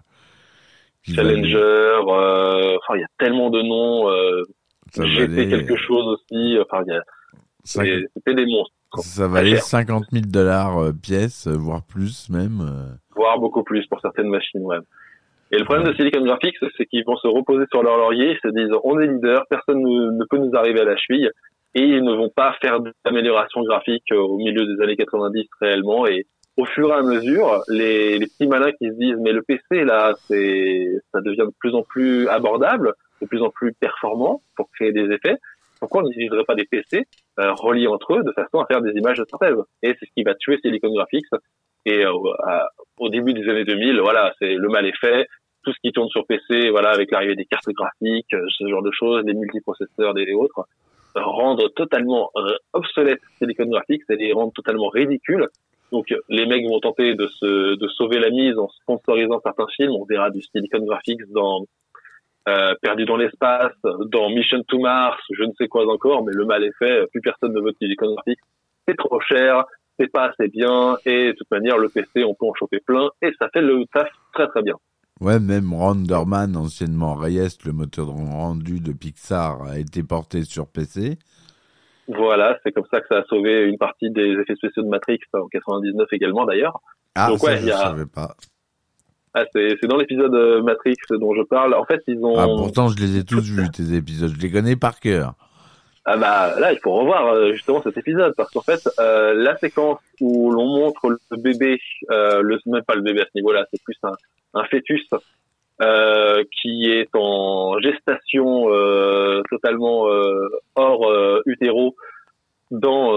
Challenger, 1.04 1.56
euh, 1.58 2.76
enfin 2.78 2.96
il 2.96 3.02
y 3.02 3.04
a 3.04 3.08
tellement 3.18 3.50
de 3.50 3.62
noms. 3.62 4.10
Euh, 4.10 4.44
ça 4.92 5.06
GT 5.06 5.48
quelque 5.50 5.76
chose 5.76 6.06
aussi. 6.08 6.58
Enfin, 6.60 6.84
il 6.88 6.94
y 6.94 6.98
a- 6.98 8.02
c'était 8.16 8.34
des 8.36 8.46
monstres, 8.46 8.74
ça 9.00 9.28
valait 9.28 9.52
cher. 9.56 9.64
50 9.64 10.06
000 10.12 10.26
dollars 10.28 10.78
euh, 10.82 10.92
pièce, 10.92 11.48
voire 11.48 11.84
plus 11.84 12.30
même. 12.30 12.98
voire 13.16 13.38
beaucoup 13.40 13.64
plus 13.64 13.86
pour 13.88 14.00
certaines 14.02 14.30
machines. 14.30 14.62
Ouais. 14.64 14.78
Et 15.52 15.58
le 15.58 15.66
problème 15.66 15.86
de 15.88 15.94
Silicon 15.94 16.22
Graphics, 16.24 16.56
c'est 16.78 16.86
qu'ils 16.86 17.04
vont 17.06 17.18
se 17.18 17.28
reposer 17.28 17.66
sur 17.72 17.82
leur 17.84 17.98
laurier, 17.98 18.32
ils 18.34 18.40
se 18.50 18.54
disent 18.54 18.74
on 18.84 19.00
est 19.00 19.08
leader, 19.08 19.46
personne 19.50 19.82
ne, 19.82 20.12
ne 20.12 20.26
peut 20.30 20.38
nous 20.38 20.52
arriver 20.56 20.80
à 20.82 20.86
la 20.86 20.96
cheville, 20.98 21.30
et 21.76 21.84
ils 21.84 22.04
ne 22.04 22.14
vont 22.14 22.30
pas 22.30 22.56
faire 22.62 22.80
d'amélioration 23.06 23.62
graphique 23.64 24.12
euh, 24.12 24.18
au 24.18 24.38
milieu 24.38 24.66
des 24.66 24.84
années 24.84 24.96
90 24.96 25.48
réellement. 25.62 26.08
Et 26.08 26.26
au 26.58 26.66
fur 26.66 26.90
et 26.90 26.94
à 26.94 27.02
mesure, 27.02 27.62
les, 27.68 28.18
les 28.18 28.26
petits 28.26 28.48
malins 28.48 28.72
qui 28.72 28.88
se 28.90 28.94
disent 28.94 29.20
mais 29.20 29.32
le 29.32 29.42
PC 29.44 29.84
là, 29.84 30.14
c'est 30.28 30.88
ça 31.12 31.22
devient 31.22 31.46
de 31.46 31.54
plus 31.60 31.76
en 31.76 31.84
plus 31.84 32.28
abordable, 32.28 32.94
de 33.22 33.28
plus 33.28 33.42
en 33.42 33.50
plus 33.50 33.74
performant 33.74 34.42
pour 34.56 34.70
créer 34.72 34.92
des 34.92 35.12
effets. 35.12 35.38
Pourquoi 35.80 36.04
on 36.04 36.08
n'utiliserait 36.08 36.44
pas 36.44 36.56
des 36.56 36.66
PC 36.66 37.08
euh, 37.40 37.54
reliés 37.54 37.88
entre 37.88 38.16
eux 38.16 38.24
de 38.24 38.32
façon 38.34 38.60
à 38.60 38.66
faire 38.66 38.82
des 38.82 38.92
images 38.92 39.18
de 39.18 39.26
synthèse? 39.30 39.56
Et 39.82 39.96
c'est 40.00 40.06
ce 40.06 40.12
qui 40.16 40.24
va 40.24 40.36
tuer 40.36 40.58
Silicon 40.62 40.94
Graphics. 40.94 41.26
Et 41.86 42.06
euh, 42.06 42.12
au 42.98 43.10
début 43.10 43.34
des 43.34 43.48
années 43.50 43.64
2000, 43.64 44.02
voilà, 44.02 44.34
c'est 44.40 44.56
le 44.56 44.68
mal 44.68 44.86
est 44.86 44.98
fait. 45.00 45.28
Tout 45.64 45.72
ce 45.72 45.80
qui 45.82 45.92
tourne 45.92 46.10
sur 46.10 46.26
PC, 46.26 46.70
voilà, 46.70 46.90
avec 46.90 47.12
l'arrivée 47.12 47.36
des 47.36 47.46
cartes 47.46 47.70
graphiques, 47.70 48.34
euh, 48.34 48.46
ce 48.50 48.68
genre 48.68 48.82
de 48.82 48.92
choses, 48.92 49.24
les 49.26 49.34
multiprocesseurs 49.34 50.18
et 50.18 50.34
autres, 50.34 50.66
rendre 51.16 51.68
totalement 51.70 52.30
euh, 52.36 52.56
obsolète 52.74 53.20
Silicon 53.38 53.66
Graphics 53.66 54.04
et 54.10 54.16
les 54.16 54.34
rendre 54.34 54.54
totalement 54.54 54.90
ridicules. 54.90 55.48
Donc 55.92 56.14
les 56.30 56.46
mecs 56.46 56.68
vont 56.68 56.80
tenter 56.80 57.16
de 57.16 57.28
se 57.28 57.76
de 57.76 57.88
sauver 57.88 58.20
la 58.20 58.30
mise 58.30 58.58
en 58.58 58.68
sponsorisant 58.70 59.42
certains 59.44 59.68
films. 59.76 59.94
On 59.94 60.06
verra 60.06 60.30
du 60.30 60.42
Silicon 60.42 60.86
Graphics 60.86 61.22
dans 61.32 61.66
euh, 62.48 62.74
Perdu 62.82 63.06
dans 63.06 63.18
l'espace, 63.18 63.74
dans 63.84 64.30
Mission 64.30 64.64
to 64.68 64.80
Mars, 64.80 65.20
je 65.32 65.44
ne 65.44 65.52
sais 65.58 65.68
quoi 65.68 65.86
encore, 65.92 66.24
mais 66.24 66.32
le 66.34 66.46
mal 66.46 66.64
est 66.64 66.76
fait. 66.78 67.06
Plus 67.12 67.22
personne 67.22 67.54
ne 67.54 67.60
veut 67.60 67.72
de 67.72 67.78
Silicon 67.78 68.14
Graphics. 68.14 68.40
C'est 68.88 68.98
trop 68.98 69.20
cher, 69.20 69.66
c'est 70.00 70.12
pas 70.12 70.30
assez 70.30 70.48
bien, 70.48 70.98
et 71.06 71.28
de 71.28 71.32
toute 71.34 71.52
manière, 71.52 71.78
le 71.78 71.90
PC, 71.90 72.24
on 72.24 72.34
peut 72.34 72.46
en 72.46 72.54
choper 72.54 72.80
plein, 72.80 73.10
et 73.22 73.32
ça 73.38 73.50
fait 73.54 73.62
le 73.62 73.86
taf 73.94 74.10
très 74.34 74.48
très 74.48 74.64
bien. 74.64 74.76
Ouais, 75.22 75.40
même 75.40 75.74
Renderman, 75.74 76.56
anciennement 76.56 77.14
Reyes, 77.16 77.58
le 77.66 77.74
moteur 77.74 78.06
de 78.06 78.12
rendu 78.12 78.80
de 78.80 78.94
Pixar, 78.94 79.62
a 79.64 79.78
été 79.78 80.02
porté 80.04 80.44
sur 80.46 80.68
PC. 80.68 81.18
Voilà, 82.08 82.58
c'est 82.64 82.72
comme 82.72 82.86
ça 82.92 83.02
que 83.02 83.08
ça 83.10 83.18
a 83.20 83.24
sauvé 83.26 83.64
une 83.66 83.78
partie 83.78 84.10
des 84.12 84.32
effets 84.42 84.56
spéciaux 84.56 84.84
de 84.84 84.88
Matrix 84.88 85.20
en 85.34 85.48
99 85.48 86.08
également 86.14 86.46
d'ailleurs. 86.46 86.80
Ah, 87.16 87.28
Donc 87.30 87.40
ça, 87.40 87.48
ouais, 87.52 87.58
je 87.60 87.68
y 87.68 87.72
a- 87.72 87.78
savais 87.78 88.06
pas. 88.06 88.36
Ah, 89.36 89.44
c'est 89.54 89.76
c'est 89.80 89.88
dans 89.88 89.98
l'épisode 89.98 90.34
euh, 90.34 90.64
Matrix 90.64 90.96
dont 91.12 91.36
je 91.36 91.44
parle. 91.44 91.76
En 91.76 91.86
fait, 91.86 92.02
ils 92.08 92.18
ont 92.24 92.36
Ah, 92.40 92.46
pourtant, 92.48 92.88
je 92.88 92.98
les 92.98 93.18
ai 93.18 93.24
tous 93.24 93.42
vus, 93.42 93.70
tes 93.70 93.94
épisodes. 93.94 94.32
Je 94.36 94.42
les 94.42 94.50
connais 94.52 94.76
par 94.76 95.00
cœur. 95.00 95.36
Ah 96.12 96.18
bah 96.18 96.60
là, 96.60 96.74
il 96.74 96.80
faut 96.80 96.92
revoir 96.92 97.28
euh, 97.28 97.52
justement 97.54 97.84
cet 97.84 97.96
épisode 97.96 98.34
parce 98.36 98.50
qu'en 98.50 98.64
fait, 98.64 98.82
euh, 99.00 99.36
la 99.36 99.56
séquence 99.58 100.00
où 100.20 100.50
l'on 100.50 100.66
montre 100.66 101.08
le 101.08 101.38
bébé, 101.38 101.80
euh, 102.10 102.42
le 102.42 102.58
même 102.66 102.82
pas 102.82 102.96
le 102.96 103.04
bébé 103.04 103.22
à 103.22 103.26
ce 103.26 103.36
niveau-là, 103.36 103.68
c'est 103.72 103.80
plus 103.84 103.96
un, 104.02 104.14
un 104.56 104.64
fœtus 104.64 105.08
euh, 105.84 106.44
qui 106.60 106.90
est 106.90 107.10
en 107.14 107.78
gestation 107.80 108.74
euh, 108.74 109.44
totalement 109.52 110.10
euh, 110.10 110.50
hors 110.74 111.14
utéro 111.46 111.96
dans 112.72 113.14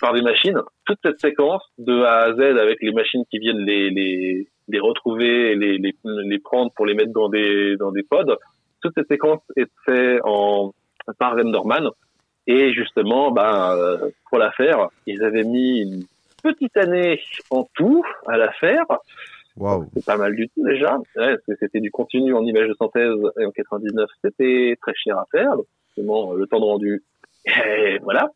par 0.00 0.14
des 0.14 0.22
machines. 0.22 0.62
Toute 0.86 1.00
cette 1.04 1.20
séquence 1.20 1.62
de 1.76 2.04
A 2.04 2.20
à 2.20 2.32
Z 2.32 2.40
avec 2.40 2.78
les 2.80 2.92
machines 2.92 3.24
qui 3.30 3.38
viennent 3.38 3.66
les 3.66 3.90
les, 3.90 4.48
les 4.68 4.80
retrouver 4.80 5.52
et 5.52 5.56
les, 5.56 5.76
les 5.76 5.94
les 6.04 6.38
prendre 6.38 6.72
pour 6.74 6.86
les 6.86 6.94
mettre 6.94 7.12
dans 7.12 7.28
des 7.28 7.76
dans 7.76 7.92
des 7.92 8.02
pods. 8.02 8.38
Toute 8.80 8.94
cette 8.94 9.08
séquence 9.08 9.42
est 9.56 9.70
faite 9.84 10.22
en 10.24 10.72
par 11.18 11.36
Renderman. 11.36 11.88
Et 12.46 12.72
justement, 12.72 13.30
ben, 13.30 13.76
euh, 13.76 14.10
pour 14.28 14.38
la 14.38 14.50
faire, 14.52 14.88
ils 15.06 15.22
avaient 15.22 15.44
mis 15.44 15.80
une 15.80 16.04
petite 16.42 16.76
année 16.76 17.20
en 17.50 17.68
tout 17.74 18.04
à 18.26 18.36
la 18.36 18.50
faire. 18.52 18.86
Waouh. 19.56 19.86
C'est 19.94 20.06
pas 20.06 20.16
mal 20.16 20.34
du 20.34 20.48
tout 20.48 20.64
déjà. 20.64 20.98
Ouais, 21.16 21.36
c'était 21.58 21.80
du 21.80 21.90
continu 21.90 22.32
en 22.34 22.44
image 22.44 22.68
de 22.68 22.74
synthèse 22.74 23.18
et 23.38 23.44
en 23.44 23.50
99, 23.50 24.08
c'était 24.22 24.78
très 24.80 24.94
cher 24.94 25.18
à 25.18 25.26
faire. 25.30 25.56
Donc, 25.56 25.66
forcément, 25.88 26.32
le 26.32 26.46
temps 26.46 26.60
de 26.60 26.64
rendu, 26.64 27.02
et 27.46 27.98
voilà. 28.02 28.30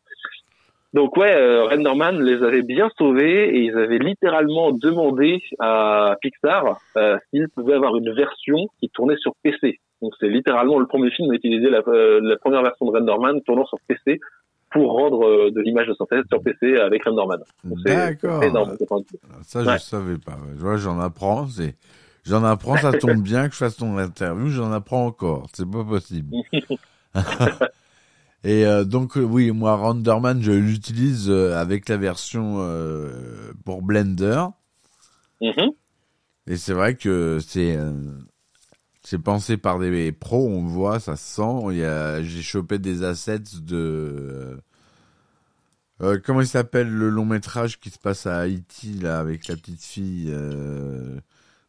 Donc 0.93 1.17
ouais, 1.17 1.35
euh, 1.35 1.65
Renderman 1.65 2.21
les 2.21 2.43
avait 2.43 2.61
bien 2.61 2.89
sauvés 2.97 3.49
et 3.49 3.61
ils 3.61 3.75
avaient 3.75 3.97
littéralement 3.97 4.71
demandé 4.71 5.41
à 5.59 6.15
Pixar 6.21 6.79
euh, 6.97 7.17
s'ils 7.29 7.49
pouvaient 7.49 7.73
avoir 7.73 7.95
une 7.95 8.13
version 8.13 8.67
qui 8.79 8.89
tournait 8.89 9.17
sur 9.17 9.33
PC. 9.41 9.79
Donc 10.03 10.13
c'est 10.19 10.27
littéralement 10.27 10.77
le 10.79 10.85
premier 10.85 11.09
film 11.11 11.31
à 11.31 11.35
utiliser 11.35 11.69
la, 11.69 11.81
euh, 11.87 12.19
la 12.21 12.35
première 12.37 12.61
version 12.61 12.85
de 12.85 12.91
Renderman 12.91 13.41
tournant 13.43 13.65
sur 13.65 13.79
PC 13.87 14.19
pour 14.69 14.91
rendre 14.91 15.25
euh, 15.25 15.49
de 15.51 15.61
l'image 15.61 15.87
de 15.87 15.93
synthèse 15.93 16.23
sur 16.29 16.41
PC 16.43 16.77
avec 16.77 17.05
Renderman. 17.05 17.39
D'accord. 17.63 18.43
Ça, 19.43 19.61
Ouais. 19.63 19.77
je 19.77 19.83
savais 19.83 20.17
pas. 20.17 20.33
ouais. 20.33 20.53
Tu 20.55 20.59
vois, 20.61 20.75
j'en 20.77 20.99
apprends. 20.99 21.47
C'est, 21.47 21.75
j'en 22.25 22.43
apprends. 22.43 22.75
Ça 22.77 22.91
tombe 22.91 23.21
bien 23.23 23.47
que 23.47 23.53
je 23.53 23.59
fasse 23.59 23.77
ton 23.77 23.97
interview. 23.97 24.49
J'en 24.49 24.71
apprends 24.73 25.05
encore. 25.05 25.47
C'est 25.53 25.69
pas 25.69 25.83
possible. 25.85 26.35
Et 28.45 28.65
euh, 28.65 28.83
donc 28.83 29.15
euh, 29.17 29.21
oui, 29.21 29.51
moi 29.51 29.75
Renderman, 29.77 30.41
je 30.41 30.51
l'utilise 30.51 31.29
euh, 31.29 31.55
avec 31.55 31.87
la 31.87 31.95
version 31.95 32.57
pour 33.63 33.81
Blender. 33.81 34.43
Mhm. 35.41 35.71
Et 36.47 36.57
c'est 36.57 36.73
vrai 36.73 36.95
que 36.95 37.37
c'est 37.39 37.77
c'est 39.03 39.21
pensé 39.21 39.57
par 39.57 39.79
des 39.79 40.11
pros, 40.11 40.47
on 40.47 40.65
voit, 40.65 40.99
ça 40.99 41.15
se 41.15 41.35
sent. 41.35 41.71
Il 41.71 41.77
y 41.77 41.85
a, 41.85 42.23
j'ai 42.23 42.41
chopé 42.41 42.79
des 42.79 43.03
assets 43.03 43.59
de 43.61 44.57
euh, 46.01 46.19
comment 46.23 46.41
il 46.41 46.47
s'appelle 46.47 46.89
le 46.89 47.09
long 47.09 47.25
métrage 47.25 47.79
qui 47.79 47.89
se 47.89 47.99
passe 47.99 48.25
à 48.25 48.39
Haïti 48.39 48.99
là 48.99 49.19
avec 49.19 49.47
la 49.47 49.55
petite 49.55 49.83
fille 49.83 50.31
euh, 50.33 51.19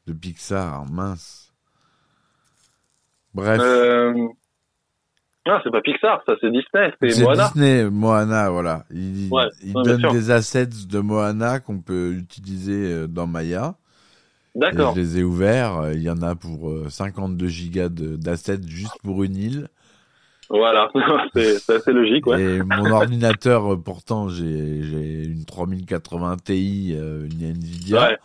de 0.07 0.13
Pixar, 0.13 0.87
mince. 0.91 1.53
Bref. 3.35 3.61
Euh... 3.63 4.29
Ah, 5.47 5.61
c'est 5.63 5.71
pas 5.71 5.83
Pixar, 5.83 6.23
ça 6.25 6.33
c'est 6.41 6.51
Disney, 6.51 6.95
c'est 7.01 7.23
Moana. 7.23 7.49
Disney, 7.49 7.91
Moana, 7.91 8.49
voilà. 8.49 8.87
Il, 8.91 9.29
Ouais, 9.31 9.45
il 9.63 9.75
donne 9.75 10.01
des 10.11 10.31
assets 10.31 10.67
de 10.89 10.99
Moana 11.01 11.61
qu'on 11.61 11.81
peut 11.81 12.13
utiliser 12.13 12.93
euh, 12.93 13.07
dans 13.07 13.27
Maya. 13.27 13.75
D'accord. 14.55 14.95
je 14.95 15.01
les 15.01 15.19
ai 15.19 15.23
ouverts. 15.25 15.79
euh, 15.79 15.95
Il 15.95 16.03
y 16.03 16.11
en 16.11 16.23
a 16.23 16.35
pour 16.37 16.71
euh, 16.71 16.89
52 16.89 17.47
gigas 17.49 17.89
de- 17.89 18.17
d'assets 18.17 18.59
juste 18.67 18.97
pour 19.03 19.25
une 19.25 19.37
île. 19.37 19.69
Voilà, 20.51 20.91
c'est 21.35 21.71
assez 21.71 21.93
logique, 21.93 22.27
ouais. 22.27 22.41
Et 22.41 22.63
mon 22.63 22.91
ordinateur, 22.91 23.73
euh, 23.73 23.77
pourtant, 23.77 24.29
j'ai 24.29 25.25
une 25.25 25.45
3080 25.47 26.37
Ti, 26.45 26.95
euh, 26.95 27.27
une 27.31 27.43
Nvidia. 27.51 28.09
Ouais. 28.11 28.19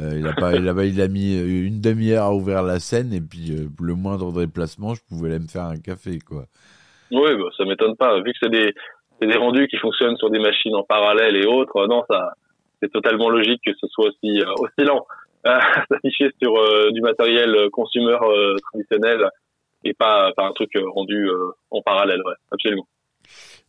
Euh, 0.00 0.14
il 0.18 0.26
a 0.28 0.32
pas, 0.34 0.54
il 0.54 0.68
a, 0.68 0.84
il 0.84 1.00
a 1.00 1.08
mis 1.08 1.36
euh, 1.36 1.66
une 1.66 1.80
demi-heure 1.80 2.26
à 2.26 2.32
ouvrir 2.34 2.62
la 2.62 2.78
scène 2.78 3.12
et 3.12 3.20
puis 3.20 3.50
euh, 3.50 3.66
le 3.82 3.94
moindre 3.94 4.30
déplacement, 4.32 4.94
je 4.94 5.00
pouvais 5.08 5.30
aller 5.30 5.40
me 5.40 5.48
faire 5.48 5.64
un 5.64 5.78
café, 5.78 6.20
quoi. 6.20 6.44
Oui, 7.10 7.30
bah, 7.36 7.48
ça 7.56 7.64
m'étonne 7.64 7.96
pas. 7.96 8.20
Vu 8.20 8.30
que 8.32 8.38
c'est 8.40 8.50
des, 8.50 8.74
des 9.22 9.36
rendus 9.36 9.66
qui 9.66 9.76
fonctionnent 9.78 10.16
sur 10.18 10.30
des 10.30 10.38
machines 10.38 10.76
en 10.76 10.84
parallèle 10.84 11.34
et 11.34 11.46
autres, 11.46 11.76
euh, 11.78 11.86
non, 11.88 12.04
ça, 12.08 12.34
c'est 12.80 12.92
totalement 12.92 13.28
logique 13.30 13.60
que 13.64 13.72
ce 13.80 13.88
soit 13.88 14.06
aussi, 14.08 14.40
euh, 14.40 14.52
aussi 14.58 14.86
lent. 14.86 15.04
S'afficher 15.90 16.30
sur 16.40 16.56
euh, 16.56 16.90
du 16.92 17.00
matériel 17.00 17.54
euh, 17.54 17.68
consumer 17.70 18.16
euh, 18.22 18.56
traditionnel 18.70 19.28
et 19.84 19.94
pas, 19.94 20.32
pas 20.36 20.46
un 20.46 20.52
truc 20.52 20.70
rendu 20.94 21.28
en 21.70 21.80
parallèle, 21.82 22.20
ouais, 22.24 22.34
absolument. 22.50 22.86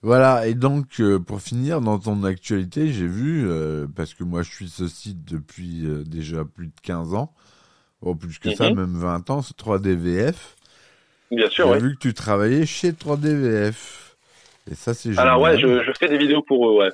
Voilà, 0.02 0.48
et 0.48 0.54
donc 0.54 1.00
euh, 1.02 1.20
pour 1.20 1.42
finir, 1.42 1.82
dans 1.82 2.00
ton 2.00 2.24
actualité, 2.24 2.88
j'ai 2.88 3.06
vu, 3.08 3.46
euh, 3.50 3.86
parce 3.96 4.14
que 4.14 4.24
moi 4.24 4.42
je 4.44 4.50
suis 4.50 4.70
ce 4.70 4.88
site 4.88 5.26
depuis 5.26 5.86
euh, 5.86 6.04
déjà 6.06 6.46
plus 6.46 6.68
de 6.68 6.74
15 6.84 7.14
ans, 7.16 7.34
bon 8.02 8.16
plus 8.16 8.40
que 8.40 8.52
ça, 8.56 8.70
Mhm. 8.70 8.76
même 8.78 8.96
20 8.98 9.30
ans, 9.30 9.42
c'est 9.42 9.58
3DVF. 9.58 10.56
Bien 11.32 11.50
sûr, 11.50 11.66
J'ai 11.66 11.72
ouais. 11.74 11.80
vu 11.80 11.94
que 11.96 12.00
tu 12.00 12.14
travaillais 12.14 12.66
chez 12.66 12.92
3DVF. 12.94 14.16
Et 14.72 14.76
ça 14.76 14.94
c'est 14.94 15.10
génial. 15.10 15.28
Alors 15.28 15.42
ouais, 15.42 15.60
je, 15.60 15.84
je 15.84 15.92
fais 16.00 16.08
des 16.08 16.18
vidéos 16.18 16.42
pour 16.44 16.70
eux, 16.70 16.78
ouais. 16.80 16.92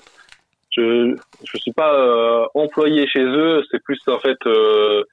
Je 0.76 1.16
je 1.44 1.58
suis 1.58 1.72
pas 1.72 1.94
euh, 1.94 2.46
employé 2.54 3.08
chez 3.08 3.24
eux, 3.24 3.64
c'est 3.72 3.82
plus 3.82 4.00
en 4.08 4.20
fait 4.20 4.38
euh, 4.46 5.04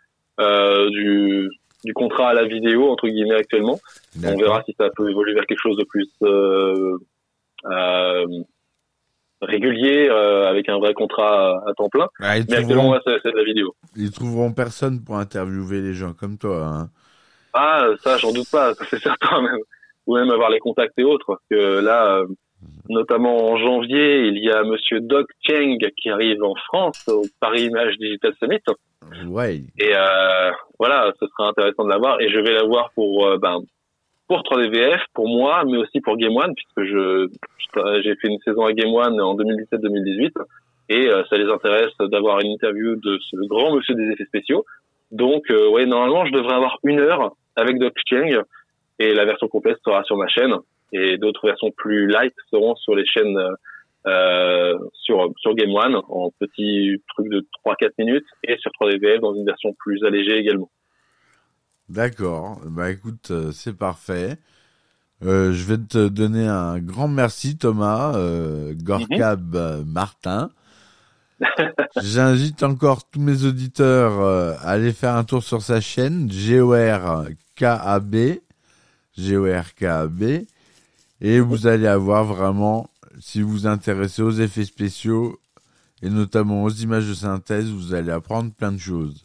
euh, 0.40 0.90
du 0.90 1.48
du 1.84 1.92
contrat 1.94 2.30
à 2.30 2.34
la 2.34 2.44
vidéo 2.44 2.90
entre 2.90 3.08
guillemets 3.08 3.36
actuellement. 3.36 3.78
On 4.24 4.36
verra 4.36 4.62
si 4.64 4.74
ça 4.78 4.88
peut 4.96 5.08
évoluer 5.10 5.34
vers 5.34 5.46
quelque 5.46 5.62
chose 5.62 5.76
de 5.76 5.84
plus 5.84 6.08
régulier 9.40 10.08
avec 10.08 10.68
un 10.68 10.78
vrai 10.78 10.94
contrat 10.94 11.62
à, 11.66 11.70
à 11.70 11.74
temps 11.74 11.88
plein. 11.88 12.08
Ah, 12.20 12.38
ils, 12.38 12.46
Mais 12.48 12.58
actuellement, 12.58 12.90
ouais, 12.90 13.00
c'est 13.04 13.32
de 13.32 13.36
la 13.36 13.44
vidéo. 13.44 13.74
ils 13.96 14.12
trouveront 14.12 14.52
personne 14.52 15.02
pour 15.02 15.16
interviewer 15.16 15.80
les 15.80 15.94
gens 15.94 16.12
comme 16.12 16.38
toi. 16.38 16.64
Hein. 16.64 16.90
Ah, 17.52 17.88
ça, 18.02 18.16
j'en 18.16 18.32
doute 18.32 18.50
pas, 18.50 18.72
c'est 18.90 19.00
certain 19.00 19.42
même. 19.42 19.60
Ou 20.06 20.16
même 20.16 20.30
avoir 20.30 20.50
les 20.50 20.58
contacts 20.58 20.98
et 20.98 21.04
autres. 21.04 21.26
Parce 21.26 21.42
que 21.48 21.80
là, 21.80 22.24
notamment 22.88 23.50
en 23.50 23.56
janvier, 23.56 24.26
il 24.26 24.38
y 24.38 24.50
a 24.50 24.62
Monsieur 24.64 25.00
Doc 25.00 25.26
Cheng 25.42 25.78
qui 25.96 26.10
arrive 26.10 26.42
en 26.42 26.54
France 26.54 27.06
au 27.08 27.22
Paris 27.40 27.64
Image 27.64 27.96
Digital 27.98 28.32
Summit. 28.38 28.62
Ouais. 29.26 29.60
Et 29.78 29.94
euh, 29.94 30.50
voilà, 30.78 31.12
ce 31.20 31.26
sera 31.26 31.48
intéressant 31.48 31.84
de 31.84 31.90
l'avoir. 31.90 32.20
Et 32.20 32.28
je 32.28 32.38
vais 32.38 32.52
l'avoir 32.52 32.90
pour 32.94 33.26
euh, 33.26 33.38
ben 33.38 33.60
pour 34.28 34.40
3DVF, 34.40 35.00
pour 35.14 35.28
moi, 35.28 35.64
mais 35.66 35.76
aussi 35.76 36.00
pour 36.00 36.16
Game 36.16 36.36
One, 36.36 36.54
puisque 36.54 36.88
je 36.88 37.28
j'ai 38.02 38.14
fait 38.16 38.28
une 38.28 38.38
saison 38.40 38.64
à 38.64 38.72
Game 38.72 38.92
One 38.92 39.20
en 39.20 39.34
2017-2018, 39.36 40.30
et 40.88 41.08
euh, 41.08 41.22
ça 41.28 41.36
les 41.36 41.50
intéresse 41.50 41.92
d'avoir 42.00 42.40
une 42.40 42.52
interview 42.52 42.96
de 42.96 43.18
ce 43.30 43.36
grand 43.48 43.74
monsieur 43.74 43.94
des 43.94 44.10
effets 44.10 44.24
spéciaux. 44.24 44.64
Donc, 45.10 45.50
euh, 45.50 45.70
ouais, 45.70 45.86
normalement, 45.86 46.26
je 46.26 46.32
devrais 46.32 46.54
avoir 46.54 46.78
une 46.84 47.00
heure 47.00 47.32
avec 47.56 47.78
Doc 47.78 47.94
Cheng, 48.06 48.40
et 48.98 49.14
la 49.14 49.24
version 49.24 49.48
complète 49.48 49.78
sera 49.84 50.02
sur 50.04 50.16
ma 50.16 50.28
chaîne, 50.28 50.54
et 50.92 51.18
d'autres 51.18 51.46
versions 51.46 51.70
plus 51.76 52.06
light 52.06 52.34
seront 52.50 52.76
sur 52.76 52.94
les 52.94 53.06
chaînes 53.06 53.36
euh, 53.36 53.54
euh, 54.06 54.78
sur 54.94 55.32
sur 55.38 55.54
Game 55.54 55.70
One 55.70 55.96
en 56.08 56.30
petits 56.38 57.00
trucs 57.08 57.28
de 57.28 57.46
3-4 57.64 57.90
minutes 57.98 58.26
et 58.44 58.56
sur 58.58 58.70
3DVF 58.80 59.20
dans 59.20 59.34
une 59.34 59.44
version 59.44 59.74
plus 59.78 60.04
allégée 60.04 60.36
également. 60.36 60.70
D'accord. 61.88 62.60
Bah 62.66 62.90
écoute, 62.90 63.30
euh, 63.30 63.52
c'est 63.52 63.76
parfait. 63.76 64.38
Euh, 65.24 65.52
je 65.52 65.64
vais 65.64 65.78
te 65.78 66.08
donner 66.08 66.48
un 66.48 66.80
grand 66.80 67.06
merci 67.06 67.56
Thomas, 67.56 68.16
euh, 68.16 68.74
Gorkab 68.74 69.54
euh, 69.54 69.84
Martin. 69.86 70.50
J'invite 72.02 72.62
encore 72.62 73.08
tous 73.08 73.20
mes 73.20 73.44
auditeurs 73.44 74.20
euh, 74.20 74.54
à 74.60 74.70
aller 74.70 74.92
faire 74.92 75.14
un 75.14 75.24
tour 75.24 75.42
sur 75.42 75.62
sa 75.62 75.80
chaîne 75.80 76.28
GORKAB, 76.28 78.16
GORKAB, 79.18 80.22
et 81.22 81.38
vous 81.38 81.68
allez 81.68 81.86
avoir 81.86 82.24
vraiment, 82.24 82.90
si 83.20 83.42
vous 83.42 83.50
vous 83.50 83.66
intéressez 83.68 84.22
aux 84.22 84.32
effets 84.32 84.64
spéciaux 84.64 85.38
et 86.02 86.10
notamment 86.10 86.64
aux 86.64 86.70
images 86.70 87.08
de 87.08 87.14
synthèse, 87.14 87.70
vous 87.70 87.94
allez 87.94 88.10
apprendre 88.10 88.52
plein 88.52 88.72
de 88.72 88.78
choses. 88.78 89.24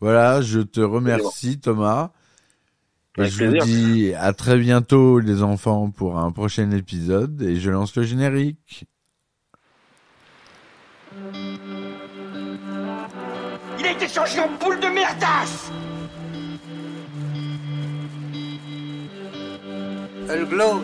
Voilà, 0.00 0.42
je 0.42 0.58
te 0.58 0.80
remercie 0.80 1.60
Thomas. 1.60 2.10
Et 3.16 3.22
Avec 3.22 3.32
je 3.32 3.44
vous 3.44 3.58
dis 3.58 4.14
à 4.14 4.32
très 4.32 4.58
bientôt 4.58 5.20
les 5.20 5.44
enfants 5.44 5.90
pour 5.90 6.18
un 6.18 6.32
prochain 6.32 6.72
épisode 6.72 7.40
et 7.42 7.60
je 7.60 7.70
lance 7.70 7.94
le 7.94 8.02
générique. 8.02 8.84
Il 13.78 13.86
a 13.86 13.92
été 13.92 14.08
changé 14.08 14.40
en 14.40 14.50
boule 14.58 14.80
de 14.80 14.88
merdasse 14.88 15.70
Elle 20.30 20.46
glow. 20.46 20.82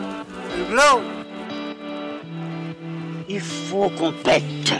Il 3.28 3.40
faut 3.40 3.88
qu'on 3.90 4.12
pète. 4.12 4.74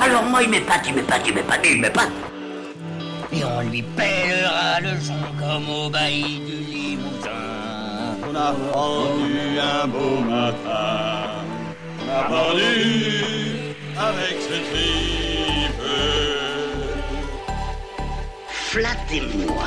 Alors 0.00 0.22
moi, 0.24 0.42
il 0.42 0.48
m'épate, 0.50 0.86
il 0.86 0.94
m'épate, 0.94 1.22
il 1.26 1.34
m'épate, 1.34 1.66
il 1.66 1.80
m'épate. 1.80 2.10
Et 3.32 3.44
on 3.44 3.60
lui 3.62 3.82
pèlera 3.82 4.80
le 4.80 5.00
son 5.00 5.14
comme 5.38 5.68
au 5.68 5.90
bailli 5.90 6.40
du 6.40 6.56
Limousin. 6.72 7.30
On 8.30 8.34
a 8.34 8.52
pendu 8.72 9.58
un 9.58 9.86
beau 9.86 10.20
matin, 10.20 11.30
on 12.00 12.10
a 12.10 12.22
pendu 12.24 13.64
avec 13.98 14.36
ce 14.40 14.56
tripe. 14.70 15.84
Flattez-moi. 18.48 19.66